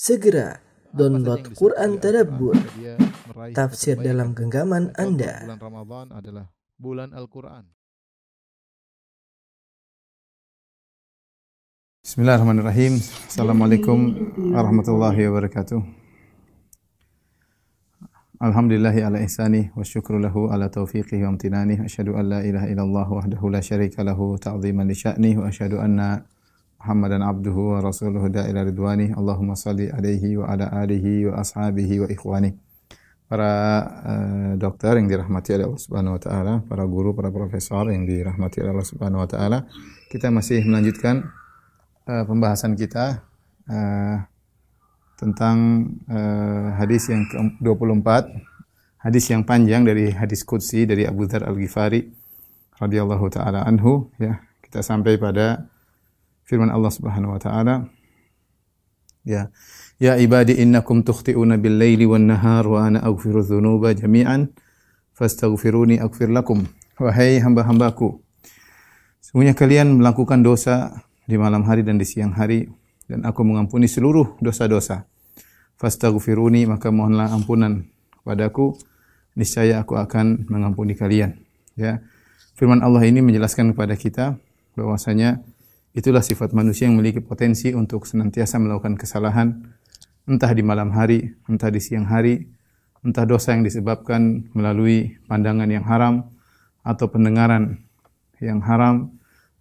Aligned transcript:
Segera 0.00 0.56
download 0.96 1.52
Quran 1.52 2.00
Tadabbur, 2.00 2.56
tafsir 3.52 4.00
dalam 4.00 4.32
genggaman 4.32 4.96
Anda. 4.96 5.44
Bulan 5.44 5.60
Ramadan 5.60 6.06
adalah 6.16 6.44
bulan 6.80 7.12
Al-Quran. 7.12 7.68
Bismillahirrahmanirrahim. 12.00 12.96
Assalamualaikum 13.28 13.98
warahmatullahi 14.56 15.20
wabarakatuh. 15.28 15.84
Alhamdulillahi 18.40 19.04
ala 19.04 19.20
ihsani 19.20 19.68
wa 19.76 19.84
syukru 19.84 20.16
lahu 20.16 20.48
ala 20.48 20.72
taufiqihi 20.72 21.28
wa 21.28 21.36
amtinani. 21.36 21.76
Asyhadu 21.76 22.16
an 22.16 22.24
la 22.24 22.40
ilaha 22.40 22.72
illallah 22.72 23.04
wahdahu 23.04 23.52
la 23.52 23.60
syarika 23.60 24.00
lahu 24.00 24.40
ta'ziman 24.40 24.88
li 24.88 24.96
sya'ni 24.96 25.36
wa 25.36 25.52
asyhadu 25.52 25.76
anna 25.76 26.24
Muhammadan 26.80 27.20
abduhu 27.20 27.76
wa 27.76 27.84
rasuluhu 27.84 28.32
da'ila 28.32 28.64
ridwani. 28.64 29.12
Allahumma 29.12 29.52
salli 29.52 29.92
alaihi 29.92 30.40
wa 30.40 30.48
ala 30.48 30.72
alihi 30.80 31.28
wa 31.28 31.44
ashabihi 31.44 32.00
wa 32.00 32.08
ikhwani. 32.08 32.56
Para 33.28 33.52
eh, 34.08 34.52
dokter 34.56 34.96
yang 34.96 35.06
dirahmati 35.06 35.60
oleh 35.60 35.68
Allah 35.68 35.82
Subhanahu 35.84 36.16
wa 36.16 36.22
taala, 36.24 36.54
para 36.64 36.88
guru, 36.88 37.12
para 37.12 37.28
profesor 37.28 37.92
yang 37.92 38.08
dirahmati 38.08 38.64
oleh 38.64 38.72
Allah 38.72 38.88
Subhanahu 38.88 39.20
wa 39.20 39.28
taala, 39.28 39.68
kita 40.08 40.32
masih 40.32 40.64
melanjutkan 40.64 41.28
eh, 42.08 42.24
pembahasan 42.24 42.72
kita 42.74 43.28
eh, 43.68 44.16
tentang 45.20 45.84
eh, 46.08 46.68
hadis 46.80 47.12
yang 47.12 47.28
ke-24 47.28 48.08
hadis 49.04 49.24
yang 49.28 49.44
panjang 49.44 49.84
dari 49.84 50.16
hadis 50.16 50.48
qudsi 50.48 50.88
dari 50.88 51.04
Abu 51.04 51.28
Dzar 51.28 51.44
Al-Ghifari 51.44 52.08
radhiyallahu 52.80 53.28
taala 53.28 53.68
anhu 53.68 54.08
ya 54.16 54.40
kita 54.64 54.80
sampai 54.80 55.20
pada 55.20 55.68
firman 56.50 56.74
Allah 56.74 56.90
Subhanahu 56.90 57.38
wa 57.38 57.40
taala 57.40 57.86
ya 59.22 59.54
ya 60.02 60.18
ibadi 60.18 60.58
innakum 60.58 61.06
tukhti'una 61.06 61.54
bil 61.62 61.78
laili 61.78 62.10
wan 62.10 62.26
nahar 62.26 62.66
wa 62.66 62.90
ana 62.90 62.98
aghfiru 63.06 63.46
dzunuba 63.46 63.94
jami'an 63.94 64.50
fastaghfiruni 65.14 66.02
aghfir 66.02 66.26
lakum 66.26 66.66
wahai 66.98 67.38
hamba-hambaku 67.38 68.18
sesungguhnya 69.22 69.54
kalian 69.54 70.02
melakukan 70.02 70.42
dosa 70.42 71.06
di 71.30 71.38
malam 71.38 71.62
hari 71.62 71.86
dan 71.86 71.94
di 71.94 72.02
siang 72.02 72.34
hari 72.34 72.66
dan 73.10 73.26
aku 73.26 73.42
mengampuni 73.42 73.90
seluruh 73.90 74.38
dosa-dosa. 74.38 75.10
Fastaghfiruni 75.82 76.70
maka 76.70 76.94
mohonlah 76.94 77.34
ampunan 77.34 77.90
kepadaku 78.22 78.78
niscaya 79.34 79.82
aku 79.82 79.98
akan 79.98 80.46
mengampuni 80.46 80.94
kalian. 80.94 81.42
Ya. 81.74 82.02
Firman 82.54 82.86
Allah 82.86 83.02
ini 83.06 83.18
menjelaskan 83.18 83.74
kepada 83.74 83.98
kita 83.98 84.38
bahwasanya 84.78 85.42
itulah 85.96 86.22
sifat 86.22 86.54
manusia 86.54 86.86
yang 86.86 86.98
memiliki 86.98 87.18
potensi 87.22 87.74
untuk 87.74 88.06
senantiasa 88.06 88.62
melakukan 88.62 88.94
kesalahan 88.94 89.62
entah 90.30 90.52
di 90.54 90.62
malam 90.62 90.94
hari, 90.94 91.34
entah 91.50 91.72
di 91.72 91.82
siang 91.82 92.06
hari, 92.06 92.46
entah 93.02 93.26
dosa 93.26 93.56
yang 93.56 93.66
disebabkan 93.66 94.46
melalui 94.54 95.18
pandangan 95.26 95.66
yang 95.66 95.82
haram 95.82 96.30
atau 96.86 97.10
pendengaran 97.10 97.82
yang 98.38 98.62
haram, 98.62 99.10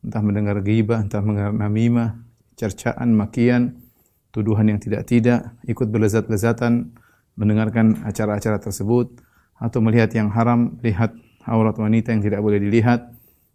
entah 0.05 0.21
mendengar 0.21 0.61
ghibah, 0.61 1.01
entah 1.01 1.23
mendengar 1.25 1.51
namimah, 1.55 2.21
cercaan, 2.55 3.15
makian, 3.15 3.81
tuduhan 4.29 4.69
yang 4.69 4.79
tidak-tidak, 4.79 5.57
ikut 5.65 5.87
berlezat-lezatan 5.89 6.93
mendengarkan 7.39 8.03
acara-acara 8.03 8.59
tersebut 8.59 9.23
atau 9.57 9.79
melihat 9.79 10.11
yang 10.11 10.29
haram, 10.31 10.75
lihat 10.83 11.15
aurat 11.47 11.75
wanita 11.75 12.11
yang 12.11 12.23
tidak 12.23 12.43
boleh 12.43 12.59
dilihat, 12.59 13.09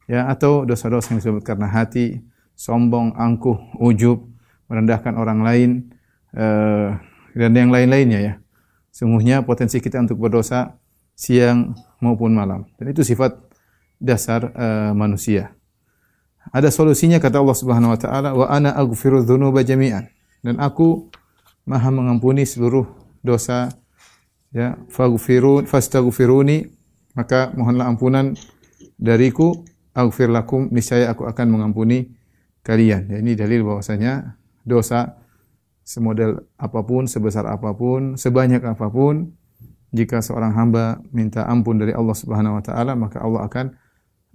ya 0.09 0.29
atau 0.29 0.65
dosa-dosa 0.65 1.13
yang 1.13 1.21
disebut 1.21 1.45
karena 1.45 1.69
hati, 1.69 2.21
sombong, 2.55 3.15
angkuh, 3.19 3.79
ujub, 3.83 4.25
merendahkan 4.71 5.15
orang 5.19 5.43
lain 5.43 5.71
eh, 6.35 6.89
dan 7.35 7.53
yang 7.55 7.71
lain-lainnya 7.75 8.21
ya. 8.23 8.35
Sungguhnya 8.95 9.43
potensi 9.43 9.83
kita 9.83 9.99
untuk 9.99 10.23
berdosa 10.23 10.79
siang 11.19 11.75
maupun 11.99 12.35
malam. 12.35 12.67
Dan 12.79 12.95
itu 12.95 13.03
sifat 13.03 13.35
dasar 13.99 14.55
eh, 14.55 14.93
manusia. 14.95 15.55
Ada 16.53 16.69
solusinya 16.71 17.19
kata 17.19 17.41
Allah 17.41 17.57
Subhanahu 17.57 17.95
wa 17.97 17.99
taala, 17.99 18.31
"Wa 18.37 18.47
ana 18.53 18.77
aghfiru 18.77 19.25
dzunuba 19.25 19.65
jami'an." 19.65 20.07
Dan 20.45 20.61
aku 20.61 21.09
Maha 21.65 21.89
mengampuni 21.89 22.45
seluruh 22.45 22.85
dosa 23.25 23.73
ya 24.53 24.77
faghfirun 24.93 25.65
fastaghfiruni 25.65 26.69
maka 27.17 27.57
mohonlah 27.57 27.89
ampunan 27.89 28.37
dariku 29.01 29.65
aghfir 29.97 30.29
lakum 30.29 30.69
niscaya 30.69 31.09
aku 31.09 31.25
akan 31.25 31.57
mengampuni 31.57 32.13
kalian. 32.65 33.13
Ya, 33.13 33.21
ini 33.21 33.37
dalil 33.37 33.63
bahwasanya 33.63 34.41
dosa 34.65 35.21
semodel 35.85 36.49
apa 36.57 36.81
pun, 36.83 37.05
sebesar 37.05 37.45
apa 37.45 37.77
pun, 37.77 38.17
sebanyak 38.17 38.65
apa 38.65 38.89
pun 38.89 39.37
jika 39.95 40.19
seorang 40.19 40.57
hamba 40.57 40.99
minta 41.15 41.47
ampun 41.47 41.79
dari 41.79 41.95
Allah 41.95 42.17
Subhanahu 42.19 42.59
wa 42.59 42.63
taala 42.65 42.99
maka 42.99 43.23
Allah 43.23 43.47
akan 43.47 43.67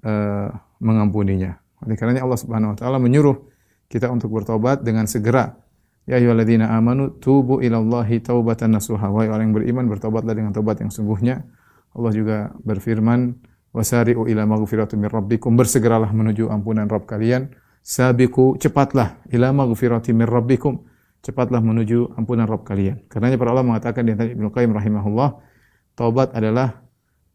uh, 0.07 0.49
mengampuninya. 0.79 1.59
Oleh 1.83 1.99
karenanya 1.99 2.23
Allah 2.23 2.39
Subhanahu 2.39 2.71
wa 2.71 2.77
taala 2.79 2.97
menyuruh 3.01 3.35
kita 3.91 4.07
untuk 4.07 4.31
bertobat 4.31 4.85
dengan 4.85 5.09
segera. 5.09 5.57
Ya 6.07 6.21
ayyuhalladzina 6.21 6.71
amanu 6.71 7.19
tubu 7.19 7.59
ilallahi 7.59 8.23
taubatan 8.23 8.77
nasuha. 8.77 9.11
Wahai 9.11 9.27
orang 9.27 9.51
yang 9.51 9.55
beriman 9.57 9.85
bertobatlah 9.91 10.31
dengan 10.31 10.55
tobat 10.55 10.79
yang 10.79 10.93
sungguhnya. 10.93 11.43
Allah 11.93 12.11
juga 12.13 12.37
berfirman, 12.63 13.35
"Wasari'u 13.73 14.29
ila 14.29 14.45
maghfiratin 14.45 15.01
rabbikum." 15.09 15.57
Bersegeralah 15.57 16.09
menuju 16.13 16.47
ampunan 16.49 16.85
Rabb 16.87 17.09
kalian. 17.09 17.49
Sabiqu, 17.89 18.61
cepatlah 18.61 19.17
ila 19.33 19.49
maghfiratin 19.49 20.13
min 20.13 20.29
rabbikum. 20.29 20.85
Cepatlah 21.25 21.57
menuju 21.57 22.13
ampunan 22.15 22.45
Rabb 22.45 22.63
kalian. 22.63 23.03
Karenanya 23.09 23.41
para 23.41 23.51
ulama 23.51 23.75
mengatakan 23.75 24.05
di 24.05 24.13
antara 24.13 24.29
Ibnu 24.29 24.53
Qayyim 24.53 24.71
rahimahullah, 24.71 25.41
taubat 25.97 26.31
adalah 26.37 26.85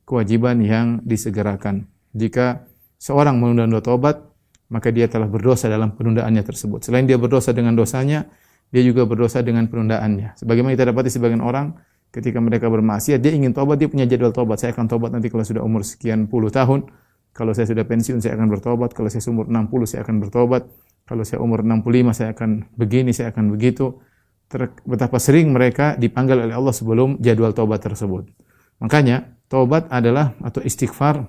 kewajiban 0.07 0.63
yang 0.63 1.03
disegerakan. 1.05 1.91
Jika 2.15 2.71
seorang 2.97 3.37
menunda-nunda 3.37 3.83
taubat, 3.85 4.25
maka 4.73 4.89
dia 4.89 5.05
telah 5.11 5.29
berdosa 5.29 5.69
dalam 5.69 5.93
penundaannya 5.99 6.41
tersebut. 6.47 6.87
Selain 6.87 7.05
dia 7.05 7.21
berdosa 7.21 7.53
dengan 7.53 7.77
dosanya, 7.77 8.25
dia 8.73 8.81
juga 8.81 9.05
berdosa 9.05 9.45
dengan 9.45 9.69
penundaannya. 9.69 10.39
Sebagaimana 10.41 10.73
kita 10.79 10.89
dapati 10.95 11.11
sebagian 11.13 11.45
orang 11.45 11.77
ketika 12.09 12.41
mereka 12.41 12.73
bermaksiat, 12.73 13.21
dia 13.21 13.37
ingin 13.37 13.53
tobat, 13.53 13.77
dia 13.77 13.91
punya 13.91 14.09
jadwal 14.09 14.33
tobat. 14.33 14.63
Saya 14.63 14.73
akan 14.73 14.89
tobat 14.89 15.13
nanti 15.13 15.29
kalau 15.29 15.45
sudah 15.45 15.61
umur 15.61 15.85
sekian 15.85 16.25
puluh 16.31 16.49
tahun. 16.49 16.89
Kalau 17.35 17.51
saya 17.51 17.67
sudah 17.67 17.83
pensiun, 17.83 18.23
saya 18.23 18.39
akan 18.39 18.47
bertobat. 18.47 18.95
Kalau 18.95 19.11
saya 19.11 19.27
umur 19.27 19.51
60, 19.51 19.91
saya 19.91 20.01
akan 20.07 20.17
bertobat. 20.23 20.63
Kalau 21.03 21.27
saya 21.27 21.43
umur 21.43 21.67
65, 21.67 22.15
saya 22.15 22.31
akan 22.31 22.71
begini, 22.79 23.11
saya 23.11 23.35
akan 23.35 23.51
begitu. 23.51 23.99
Ter 24.47 24.71
betapa 24.87 25.19
sering 25.19 25.51
mereka 25.51 25.99
dipanggil 25.99 26.47
oleh 26.47 26.55
Allah 26.55 26.71
sebelum 26.71 27.19
jadwal 27.19 27.51
tobat 27.51 27.83
tersebut. 27.83 28.31
Makanya, 28.79 29.35
tobat 29.51 29.91
adalah, 29.91 30.39
atau 30.47 30.63
istighfar 30.63 31.27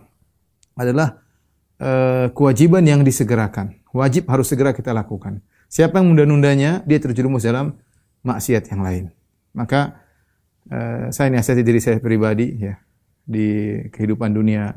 adalah 0.77 1.25
uh, 1.81 2.29
kewajiban 2.37 2.85
yang 2.85 3.01
disegerakan. 3.01 3.81
Wajib 3.89 4.29
harus 4.29 4.45
segera 4.45 4.77
kita 4.77 4.93
lakukan. 4.93 5.41
Siapa 5.73 5.97
yang 5.97 6.13
menunda-nundanya, 6.13 6.85
dia 6.85 7.01
terjerumus 7.01 7.49
dalam 7.49 7.81
maksiat 8.21 8.69
yang 8.69 8.85
lain. 8.85 9.05
Maka 9.57 10.05
uh, 10.69 11.09
saya 11.09 11.33
nasihati 11.33 11.65
diri 11.65 11.81
saya 11.81 11.97
pribadi 11.97 12.61
ya 12.61 12.77
di 13.25 13.81
kehidupan 13.89 14.37
dunia 14.37 14.69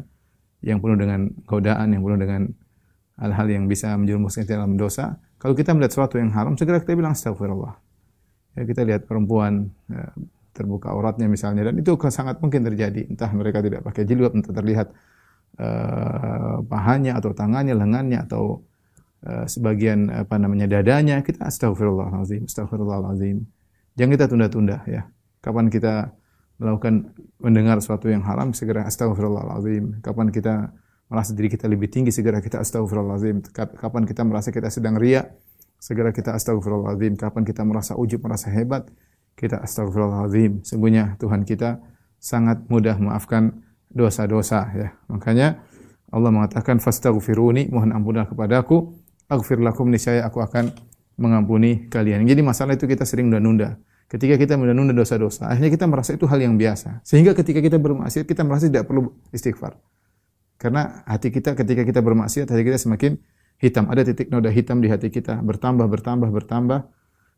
yang 0.62 0.82
penuh 0.82 0.98
dengan 0.98 1.30
godaan, 1.46 1.94
yang 1.94 2.02
penuh 2.02 2.18
dengan 2.18 2.42
hal-hal 3.18 3.46
yang 3.50 3.64
bisa 3.66 3.94
menjerumuskan 3.98 4.46
kita 4.46 4.58
dalam 4.58 4.78
dosa. 4.78 5.18
Kalau 5.38 5.54
kita 5.54 5.74
melihat 5.74 5.94
sesuatu 5.94 6.18
yang 6.18 6.34
haram, 6.34 6.58
segera 6.58 6.82
kita 6.82 6.98
bilang 6.98 7.14
astagfirullah. 7.14 7.74
Ya, 8.58 8.62
kita 8.66 8.82
lihat 8.82 9.06
perempuan 9.06 9.70
ya, 9.86 10.10
terbuka 10.50 10.90
auratnya 10.90 11.30
misalnya 11.30 11.70
dan 11.70 11.78
itu 11.78 11.94
sangat 12.10 12.42
mungkin 12.42 12.66
terjadi. 12.66 13.06
Entah 13.06 13.30
mereka 13.30 13.62
tidak 13.62 13.86
pakai 13.86 14.02
jilbab, 14.02 14.34
entah 14.34 14.50
terlihat 14.50 14.90
uh, 15.62 16.58
pahanya 16.66 17.14
atau 17.22 17.30
tangannya, 17.30 17.78
lengannya 17.78 18.18
atau 18.26 18.66
uh, 19.22 19.46
sebagian 19.46 20.10
apa 20.10 20.34
namanya 20.42 20.66
dadanya, 20.66 21.22
kita 21.22 21.46
astagfirullahalazim, 21.46 22.50
astagfirullahalazim. 22.50 23.46
Jangan 23.94 24.10
kita 24.18 24.26
tunda-tunda 24.26 24.82
ya. 24.90 25.06
Kapan 25.38 25.70
kita 25.70 26.17
melakukan 26.58 27.14
mendengar 27.38 27.78
sesuatu 27.78 28.10
yang 28.10 28.26
haram 28.26 28.50
segera 28.50 28.84
astagfirullahalazim. 28.84 30.02
Kapan 30.02 30.34
kita 30.34 30.74
merasa 31.08 31.32
diri 31.32 31.48
kita 31.48 31.70
lebih 31.70 31.88
tinggi 31.88 32.10
segera 32.10 32.42
kita 32.42 32.58
astagfirullahalazim. 32.58 33.46
Kapan 33.54 34.02
kita 34.04 34.22
merasa 34.26 34.50
kita 34.50 34.68
sedang 34.68 34.98
riak 34.98 35.30
segera 35.78 36.10
kita 36.10 36.34
astagfirullahalazim. 36.34 37.14
Kapan 37.14 37.42
kita 37.46 37.62
merasa 37.62 37.94
ujub, 37.94 38.20
merasa 38.26 38.50
hebat, 38.50 38.90
kita 39.38 39.62
astagfirullahalazim. 39.62 40.66
Sungguhnya 40.66 41.14
Tuhan 41.22 41.46
kita 41.46 41.78
sangat 42.18 42.66
mudah 42.66 42.98
memaafkan 42.98 43.62
dosa-dosa 43.88 44.68
ya. 44.74 44.88
Makanya 45.06 45.62
Allah 46.10 46.34
mengatakan 46.34 46.82
fastaghfiruni, 46.82 47.70
mohon 47.70 47.94
ampunlah 47.94 48.26
kepadaku, 48.26 48.98
aghfir 49.30 49.62
lakum 49.62 49.92
niscaya 49.92 50.26
aku 50.26 50.42
akan 50.42 50.74
mengampuni 51.14 51.86
kalian. 51.86 52.26
Jadi 52.26 52.40
masalah 52.42 52.74
itu 52.74 52.90
kita 52.90 53.06
sering 53.06 53.30
nunda-nunda. 53.30 53.78
Ketika 54.08 54.40
kita 54.40 54.56
menunda 54.56 54.96
dosa-dosa, 54.96 55.52
akhirnya 55.52 55.68
kita 55.68 55.84
merasa 55.84 56.16
itu 56.16 56.24
hal 56.24 56.40
yang 56.40 56.56
biasa. 56.56 57.04
Sehingga 57.04 57.36
ketika 57.36 57.60
kita 57.60 57.76
bermaksiat, 57.76 58.24
kita 58.24 58.40
merasa 58.40 58.72
tidak 58.72 58.88
perlu 58.88 59.12
istighfar. 59.36 59.76
Karena 60.56 61.04
hati 61.04 61.28
kita 61.28 61.52
ketika 61.52 61.84
kita 61.84 62.00
bermaksiat, 62.00 62.48
hati 62.48 62.64
kita 62.64 62.80
semakin 62.80 63.20
hitam. 63.60 63.84
Ada 63.92 64.08
titik 64.08 64.32
noda 64.32 64.48
hitam 64.48 64.80
di 64.80 64.88
hati 64.88 65.12
kita, 65.12 65.44
bertambah, 65.44 65.84
bertambah, 65.84 66.24
bertambah. 66.32 66.80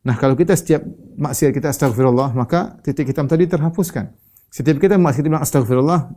Nah, 0.01 0.15
kalau 0.15 0.33
kita 0.33 0.55
setiap 0.55 0.81
maksiat 1.19 1.51
kita 1.51 1.75
astagfirullah, 1.75 2.31
maka 2.33 2.79
titik 2.81 3.11
hitam 3.11 3.27
tadi 3.27 3.51
terhapuskan. 3.51 4.15
Setiap 4.47 4.79
kita 4.79 4.95
maksiat 4.95 5.27
bilang 5.27 5.43
astagfirullah, 5.43 6.07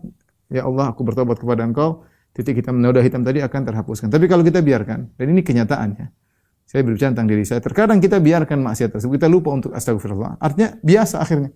ya 0.55 0.65
Allah 0.71 0.95
aku 0.95 1.03
bertobat 1.03 1.37
kepada 1.43 1.67
Engkau, 1.67 2.07
titik 2.31 2.63
hitam 2.63 2.79
noda 2.79 3.03
hitam 3.03 3.27
tadi 3.27 3.43
akan 3.43 3.61
terhapuskan. 3.67 4.07
Tapi 4.07 4.31
kalau 4.31 4.47
kita 4.47 4.63
biarkan, 4.63 5.19
dan 5.19 5.27
ini 5.29 5.43
kenyataannya. 5.43 6.24
Saya 6.65 6.81
berbicara 6.83 7.13
tentang 7.13 7.29
diri 7.29 7.45
saya. 7.45 7.61
Terkadang 7.61 8.01
kita 8.01 8.19
biarkan 8.19 8.65
maksiat 8.65 8.97
tersebut, 8.97 9.21
kita 9.21 9.29
lupa 9.29 9.53
untuk 9.53 9.77
astagfirullah. 9.77 10.41
Artinya 10.41 10.75
biasa 10.81 11.21
akhirnya. 11.21 11.53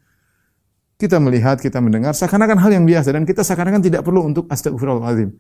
Kita 0.99 1.23
melihat, 1.23 1.63
kita 1.63 1.79
mendengar, 1.79 2.11
seakan-akan 2.13 2.59
hal 2.59 2.71
yang 2.75 2.85
biasa 2.85 3.15
dan 3.15 3.23
kita 3.23 3.47
seakan-akan 3.47 3.83
tidak 3.87 4.03
perlu 4.03 4.27
untuk 4.27 4.51
astagfirullahaladzim. 4.51 5.31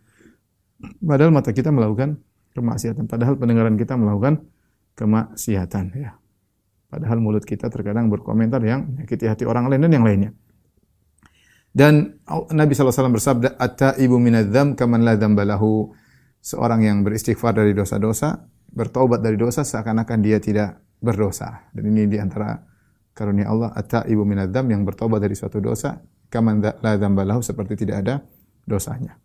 Padahal 1.03 1.35
mata 1.35 1.51
kita 1.51 1.75
melakukan 1.75 2.23
kemaksiatan. 2.55 3.11
Padahal 3.11 3.35
pendengaran 3.35 3.75
kita 3.75 3.99
melakukan 3.99 4.47
kemaksiatan. 4.95 5.85
Ya. 5.99 6.15
Padahal 6.89 7.19
mulut 7.21 7.45
kita 7.45 7.69
terkadang 7.69 8.09
berkomentar 8.09 8.63
yang 8.65 8.89
menyakiti 8.89 9.29
hati 9.29 9.45
orang 9.45 9.69
lain 9.69 9.85
dan 9.85 9.93
yang 9.93 10.07
lainnya. 10.07 10.31
Dan 11.69 12.19
Nabi 12.51 12.73
SAW 12.73 13.13
bersabda, 13.13 13.61
Atta 13.61 13.95
ibu 14.01 14.17
minadzam 14.17 14.73
kaman 14.73 15.05
la 15.05 15.15
balahu. 15.15 15.93
Seorang 16.39 16.87
yang 16.87 17.03
beristighfar 17.03 17.51
dari 17.51 17.75
dosa-dosa, 17.75 18.47
bertobat 18.69 19.25
dari 19.25 19.41
dosa 19.41 19.65
seakan-akan 19.65 20.19
dia 20.21 20.39
tidak 20.39 20.79
berdosa. 21.01 21.69
Dan 21.73 21.95
ini 21.95 22.07
di 22.07 22.19
antara 22.21 22.59
karunia 23.15 23.51
Allah, 23.51 23.75
Atta 23.75 24.07
ibu 24.07 24.23
minadzam 24.23 24.69
yang 24.71 24.87
bertobat 24.87 25.19
dari 25.19 25.35
suatu 25.35 25.59
dosa, 25.59 25.99
kaman 26.31 26.63
la 26.63 27.35
seperti 27.43 27.87
tidak 27.87 27.97
ada 28.07 28.15
dosanya. 28.69 29.17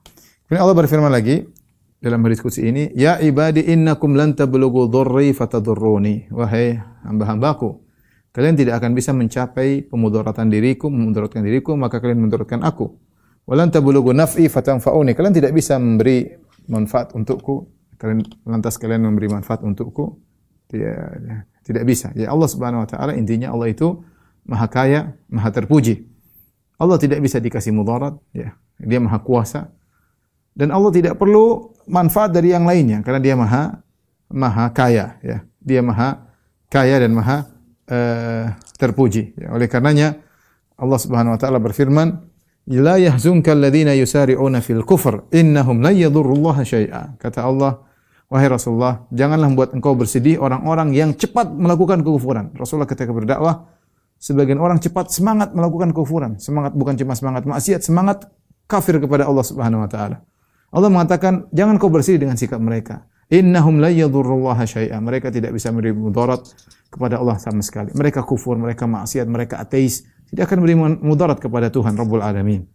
Kemudian 0.47 0.61
Allah 0.63 0.77
berfirman 0.77 1.11
lagi 1.11 1.45
dalam 2.01 2.23
diskusi 2.27 2.67
ini, 2.67 2.89
Ya 2.97 3.19
ibadi 3.19 3.63
innakum 3.69 4.17
lan 4.17 4.33
tablughu 4.33 4.89
dhurri 4.89 5.31
fatadurruni. 5.35 6.33
Wahai 6.33 6.79
hamba-hambaku, 7.05 7.79
kalian 8.33 8.55
tidak 8.57 8.81
akan 8.81 8.91
bisa 8.97 9.11
mencapai 9.13 9.85
pemudaratan 9.87 10.49
diriku, 10.49 10.89
memudaratkan 10.89 11.45
diriku, 11.45 11.77
maka 11.77 11.99
kalian 12.01 12.23
memudaratkan 12.23 12.63
aku. 12.65 12.91
Walan 13.43 13.69
tablughu 13.69 14.15
naf'i 14.15 14.47
fatanfa'uni. 14.47 15.11
Kalian 15.13 15.35
tidak 15.35 15.51
bisa 15.51 15.75
memberi 15.75 16.31
manfaat 16.71 17.11
untukku, 17.11 17.67
kalian 18.03 18.27
lantas 18.44 18.75
kalian 18.75 19.07
memberi 19.07 19.31
manfaat 19.31 19.63
untukku. 19.63 20.19
Tidak, 20.67 21.00
tidak 21.63 21.83
bisa. 21.88 22.11
Ya 22.19 22.35
Allah 22.35 22.50
Subhanahu 22.51 22.83
wa 22.83 22.89
taala 22.89 23.15
intinya 23.15 23.55
Allah 23.55 23.71
itu 23.71 24.03
Maha 24.44 24.67
Kaya, 24.67 25.15
Maha 25.31 25.55
Terpuji. 25.55 26.03
Allah 26.75 27.00
tidak 27.00 27.23
bisa 27.23 27.39
dikasih 27.39 27.71
mudarat, 27.71 28.19
ya. 28.35 28.59
Dia 28.75 29.00
Maha 29.00 29.23
Kuasa. 29.23 29.71
Dan 30.51 30.75
Allah 30.75 30.91
tidak 30.91 31.15
perlu 31.15 31.71
manfaat 31.88 32.35
dari 32.35 32.51
yang 32.51 32.67
lainnya 32.67 33.00
karena 33.00 33.23
dia 33.23 33.39
Maha 33.39 33.79
Maha 34.27 34.67
Kaya, 34.75 35.15
ya. 35.23 35.47
Dia 35.63 35.79
Maha 35.79 36.33
kaya 36.73 36.97
dan 36.97 37.13
maha 37.13 37.45
uh, 37.94 38.50
terpuji. 38.81 39.38
Ya, 39.38 39.53
oleh 39.53 39.69
karenanya 39.69 40.17
Allah 40.73 40.97
Subhanahu 40.97 41.38
wa 41.38 41.39
taala 41.39 41.61
berfirman, 41.61 42.17
"La 42.73 42.97
yahzunka 42.97 43.53
alladziina 43.53 43.94
yusari'una 43.94 44.65
fil 44.65 44.81
kufr, 44.81 45.29
innahum 45.29 45.85
la 45.85 45.94
yadurrullaha 45.94 46.65
syai'a." 46.65 47.21
Kata 47.21 47.45
Allah, 47.45 47.85
wahai 48.33 48.50
Rasulullah, 48.50 49.06
janganlah 49.13 49.45
membuat 49.45 49.77
engkau 49.77 49.94
bersedih 49.94 50.41
orang-orang 50.41 50.89
yang 50.97 51.13
cepat 51.13 51.53
melakukan 51.53 52.01
kekufuran. 52.01 52.50
Rasulullah 52.57 52.89
ketika 52.89 53.13
berdakwah, 53.13 53.69
sebagian 54.18 54.57
orang 54.57 54.81
cepat 54.81 55.13
semangat 55.13 55.53
melakukan 55.53 55.94
kekufuran. 55.94 56.41
Semangat 56.41 56.74
bukan 56.74 56.97
cuma 56.97 57.13
semangat 57.13 57.45
maksiat, 57.45 57.85
semangat 57.85 58.25
kafir 58.65 58.97
kepada 58.97 59.30
Allah 59.30 59.45
Subhanahu 59.45 59.85
wa 59.85 59.89
taala. 59.91 60.25
Allah 60.74 60.89
mengatakan, 60.89 61.45
jangan 61.53 61.77
kau 61.77 61.94
bersedih 61.94 62.25
dengan 62.25 62.33
sikap 62.33 62.57
mereka. 62.57 63.06
Innahum 63.30 63.77
la 63.77 63.94
yadhurrullaha 63.94 64.65
syai'a. 64.65 64.97
Mereka 64.97 65.29
tidak 65.29 65.53
bisa 65.53 65.69
memberi 65.69 65.94
mudarat 65.94 66.50
kepada 66.89 67.21
Allah 67.21 67.38
sama 67.38 67.62
sekali. 67.62 67.94
Mereka 67.94 68.25
kufur, 68.25 68.57
mereka 68.57 68.89
maksiat, 68.89 69.29
mereka 69.29 69.62
ateis, 69.62 70.09
tidak 70.33 70.50
akan 70.50 70.65
memberi 70.65 70.97
mudarat 71.06 71.38
kepada 71.38 71.69
Tuhan 71.69 71.94
Rabbul 71.94 72.25
Alamin. 72.25 72.65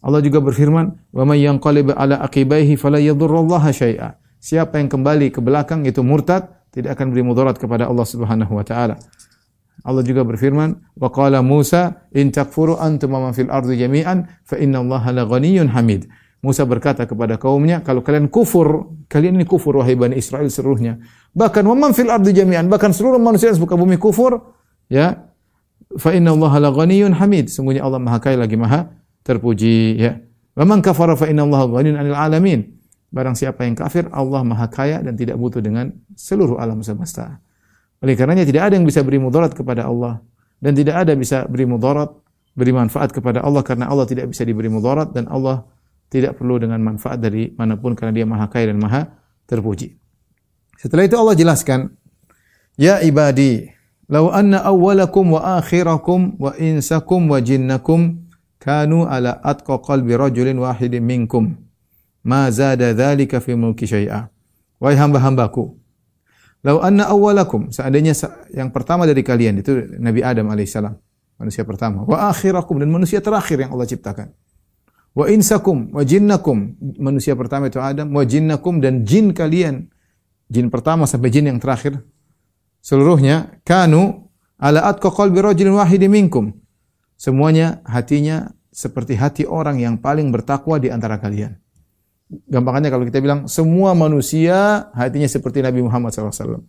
Allah 0.00 0.24
juga 0.24 0.40
berfirman, 0.40 1.12
"Wa 1.12 1.28
may 1.28 1.44
yanqalib 1.44 1.92
ala 1.92 2.24
aqibaihi 2.24 2.80
fala 2.80 2.96
yadhurrullaha 2.96 3.68
syai'a." 3.68 4.16
Siapa 4.46 4.78
yang 4.78 4.86
kembali 4.86 5.34
ke 5.34 5.42
belakang 5.42 5.82
itu 5.90 6.06
murtad, 6.06 6.70
tidak 6.70 6.94
akan 6.94 7.10
beri 7.10 7.26
mudarat 7.26 7.58
kepada 7.58 7.90
Allah 7.90 8.06
Subhanahu 8.06 8.54
wa 8.54 8.62
taala. 8.62 8.94
Allah 9.82 10.06
juga 10.06 10.22
berfirman, 10.22 10.94
"Wa 10.94 11.10
qala 11.10 11.42
Musa, 11.42 12.06
in 12.14 12.30
takfuru 12.30 12.78
antum 12.78 13.10
man 13.10 13.34
fil 13.34 13.50
ardi 13.50 13.74
jami'an, 13.74 14.22
fa 14.46 14.54
inna 14.54 14.86
Allah 14.86 15.02
la 15.10 15.22
ghaniyyun 15.26 15.74
hamid." 15.74 16.06
Musa 16.46 16.62
berkata 16.62 17.10
kepada 17.10 17.42
kaumnya, 17.42 17.82
kalau 17.82 18.06
kalian 18.06 18.30
kufur, 18.30 18.94
kalian 19.10 19.34
ini 19.34 19.50
kufur 19.50 19.82
wahai 19.82 19.98
Bani 19.98 20.14
Israel 20.14 20.46
seluruhnya. 20.46 21.02
Bahkan 21.34 21.66
waman 21.66 21.90
fil 21.90 22.06
ardi 22.06 22.30
jami'an, 22.30 22.70
bahkan 22.70 22.94
seluruh 22.94 23.18
manusia 23.18 23.50
di 23.50 23.58
muka 23.58 23.74
bumi 23.74 23.98
kufur, 23.98 24.54
ya. 24.86 25.26
Fa 25.98 26.14
inna 26.14 26.30
Allah 26.30 26.52
la 26.62 26.70
ghaniyyun 26.70 27.18
hamid. 27.18 27.50
Sungguhnya 27.50 27.82
Allah 27.82 27.98
Maha 27.98 28.22
Kaya 28.22 28.38
lagi 28.38 28.54
Maha 28.54 28.94
terpuji, 29.26 29.98
ya. 29.98 30.22
Wa 30.54 30.62
man 30.62 30.86
kafara 30.86 31.18
fa 31.18 31.26
inna 31.26 31.42
Allah 31.42 31.66
ghaniyyun 31.66 31.98
'anil 31.98 32.14
alamin. 32.14 32.75
Barang 33.10 33.38
siapa 33.38 33.62
yang 33.62 33.78
kafir, 33.78 34.10
Allah 34.10 34.42
Maha 34.42 34.66
Kaya 34.66 34.98
dan 35.00 35.14
tidak 35.14 35.38
butuh 35.38 35.62
dengan 35.62 35.94
seluruh 36.18 36.58
alam 36.58 36.82
semesta. 36.82 37.38
Oleh 38.02 38.18
karenanya 38.18 38.44
tidak 38.44 38.68
ada 38.68 38.74
yang 38.76 38.84
bisa 38.84 39.00
beri 39.00 39.16
mudarat 39.16 39.56
kepada 39.56 39.88
Allah 39.88 40.20
dan 40.60 40.76
tidak 40.76 41.06
ada 41.06 41.12
bisa 41.16 41.48
beri 41.48 41.64
mudarat, 41.64 42.12
beri 42.52 42.72
manfaat 42.74 43.12
kepada 43.12 43.40
Allah 43.40 43.64
karena 43.64 43.88
Allah 43.88 44.04
tidak 44.04 44.28
bisa 44.32 44.44
diberi 44.44 44.68
mudarat 44.68 45.12
dan 45.16 45.30
Allah 45.32 45.64
tidak 46.12 46.38
perlu 46.38 46.60
dengan 46.60 46.78
manfaat 46.82 47.18
dari 47.18 47.50
mana 47.56 47.74
pun 47.80 47.96
karena 47.96 48.12
dia 48.22 48.26
maha 48.28 48.46
kaya 48.46 48.70
dan 48.70 48.78
maha 48.78 49.10
terpuji. 49.48 49.96
Setelah 50.76 51.08
itu 51.08 51.16
Allah 51.16 51.34
jelaskan, 51.34 51.88
Ya 52.76 53.00
ibadi, 53.00 53.72
lau 54.12 54.28
anna 54.28 54.60
awwalakum 54.60 55.40
wa 55.40 55.56
akhirakum 55.56 56.36
wa 56.36 56.52
insakum 56.60 57.32
wa 57.32 57.40
jinnakum 57.40 58.28
kanu 58.60 59.08
ala 59.08 59.40
atqa 59.40 59.80
qalbi 59.80 60.12
rajulin 60.12 60.60
wahidin 60.60 61.00
minkum 61.00 61.65
ma 62.26 62.50
zada 62.50 62.90
dhalika 62.90 63.38
fi 63.38 63.54
mulki 63.54 63.86
syai'a. 63.86 64.26
Wahai 64.82 64.98
hamba-hambaku, 64.98 65.72
lau 66.66 66.76
anna 66.84 67.08
awwalakum, 67.08 67.72
seandainya 67.72 68.12
yang 68.52 68.68
pertama 68.74 69.08
dari 69.08 69.24
kalian 69.24 69.64
itu 69.64 69.96
Nabi 69.96 70.20
Adam 70.20 70.52
alaihissalam, 70.52 70.92
manusia 71.40 71.64
pertama, 71.64 72.04
wa 72.04 72.28
akhirakum 72.28 72.76
dan 72.76 72.92
manusia 72.92 73.24
terakhir 73.24 73.64
yang 73.64 73.72
Allah 73.72 73.88
ciptakan. 73.88 74.36
Wa 75.16 75.32
insakum 75.32 75.96
wa 75.96 76.04
jinnakum 76.04 76.76
manusia 77.00 77.32
pertama 77.32 77.72
itu 77.72 77.80
Adam 77.80 78.12
wa 78.12 78.20
jinnakum 78.20 78.84
dan 78.84 79.00
jin 79.08 79.32
kalian 79.32 79.88
jin 80.52 80.68
pertama 80.68 81.08
sampai 81.08 81.32
jin 81.32 81.48
yang 81.48 81.56
terakhir 81.56 82.04
seluruhnya 82.84 83.64
kanu 83.64 84.28
ala 84.60 84.84
atqa 84.84 85.08
qalbi 85.08 85.40
rajulin 85.40 85.72
wahidin 85.80 86.12
minkum. 86.12 86.52
Semuanya 87.16 87.80
hatinya 87.88 88.52
seperti 88.68 89.16
hati 89.16 89.48
orang 89.48 89.80
yang 89.80 89.96
paling 90.04 90.28
bertakwa 90.28 90.76
di 90.76 90.92
antara 90.92 91.16
kalian 91.16 91.56
gampangannya 92.26 92.90
kalau 92.90 93.04
kita 93.06 93.22
bilang 93.22 93.46
semua 93.46 93.94
manusia 93.94 94.90
hatinya 94.92 95.30
seperti 95.30 95.62
Nabi 95.62 95.82
Muhammad 95.82 96.10
SAW 96.10 96.66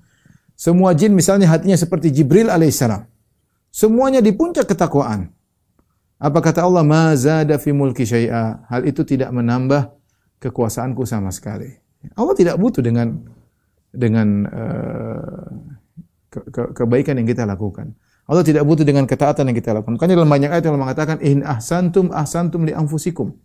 semua 0.58 0.94
jin 0.94 1.14
misalnya 1.14 1.50
hatinya 1.50 1.78
seperti 1.78 2.14
Jibril 2.14 2.50
alaihissalam 2.54 3.06
semuanya 3.74 4.22
di 4.22 4.34
puncak 4.34 4.70
ketakwaan 4.70 5.34
apa 6.18 6.40
kata 6.42 6.66
Allah? 6.66 6.82
Ma 6.82 7.14
zada 7.14 7.62
fi 7.62 7.70
mulki 7.70 8.02
syai'a. 8.02 8.66
Hal 8.66 8.90
itu 8.90 9.06
tidak 9.06 9.30
menambah 9.30 9.94
kekuasaanku 10.42 11.06
sama 11.06 11.30
sekali. 11.30 11.78
Allah 12.18 12.34
tidak 12.34 12.58
butuh 12.58 12.82
dengan 12.82 13.22
dengan 13.94 14.46
uh, 14.50 15.46
ke, 16.30 16.40
ke, 16.50 16.62
kebaikan 16.74 17.22
yang 17.22 17.30
kita 17.30 17.46
lakukan. 17.46 17.94
Allah 18.28 18.44
tidak 18.44 18.66
butuh 18.66 18.84
dengan 18.84 19.06
ketaatan 19.06 19.46
yang 19.50 19.58
kita 19.58 19.78
lakukan. 19.78 19.96
Makanya 19.96 20.14
dalam 20.18 20.30
banyak 20.30 20.50
ayat 20.52 20.66
Allah 20.68 20.84
mengatakan 20.90 21.18
in 21.22 21.46
ahsantum 21.46 22.10
ahsantum 22.10 22.66
li 22.66 22.74
anfusikum 22.74 23.38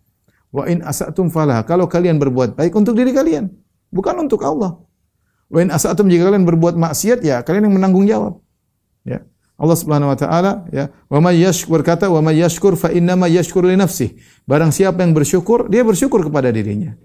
wa 0.53 0.63
in 0.69 0.85
asatum 0.85 1.33
falah. 1.33 1.65
Kalau 1.65 1.89
kalian 1.89 2.21
berbuat 2.21 2.53
baik 2.53 2.77
untuk 2.77 2.93
diri 2.93 3.09
kalian, 3.09 3.49
bukan 3.89 4.15
untuk 4.21 4.45
Allah. 4.45 4.77
Wa 5.49 5.59
in 5.65 5.73
asatum 5.73 6.05
jika 6.07 6.29
kalian 6.29 6.45
berbuat 6.45 6.77
maksiat 6.77 7.25
ya 7.25 7.41
kalian 7.41 7.67
yang 7.67 7.75
menanggung 7.81 8.05
jawab. 8.05 8.39
Ya. 9.03 9.25
Allah 9.53 9.77
Subhanahu 9.77 10.09
wa 10.09 10.17
taala 10.17 10.65
ya, 10.73 10.89
wa 11.07 11.19
may 11.21 11.37
yashkur 11.37 11.85
kata 11.85 12.09
wa 12.09 12.25
may 12.25 12.41
yashkur 12.41 12.73
fa 12.73 12.89
inna 12.89 13.13
ma 13.13 13.29
yashkur 13.29 13.61
li 13.65 13.77
nafsih. 13.77 14.17
Barang 14.49 14.73
siapa 14.73 15.05
yang 15.05 15.13
bersyukur, 15.13 15.69
dia 15.69 15.85
bersyukur 15.85 16.25
kepada 16.25 16.49
dirinya. 16.49 16.97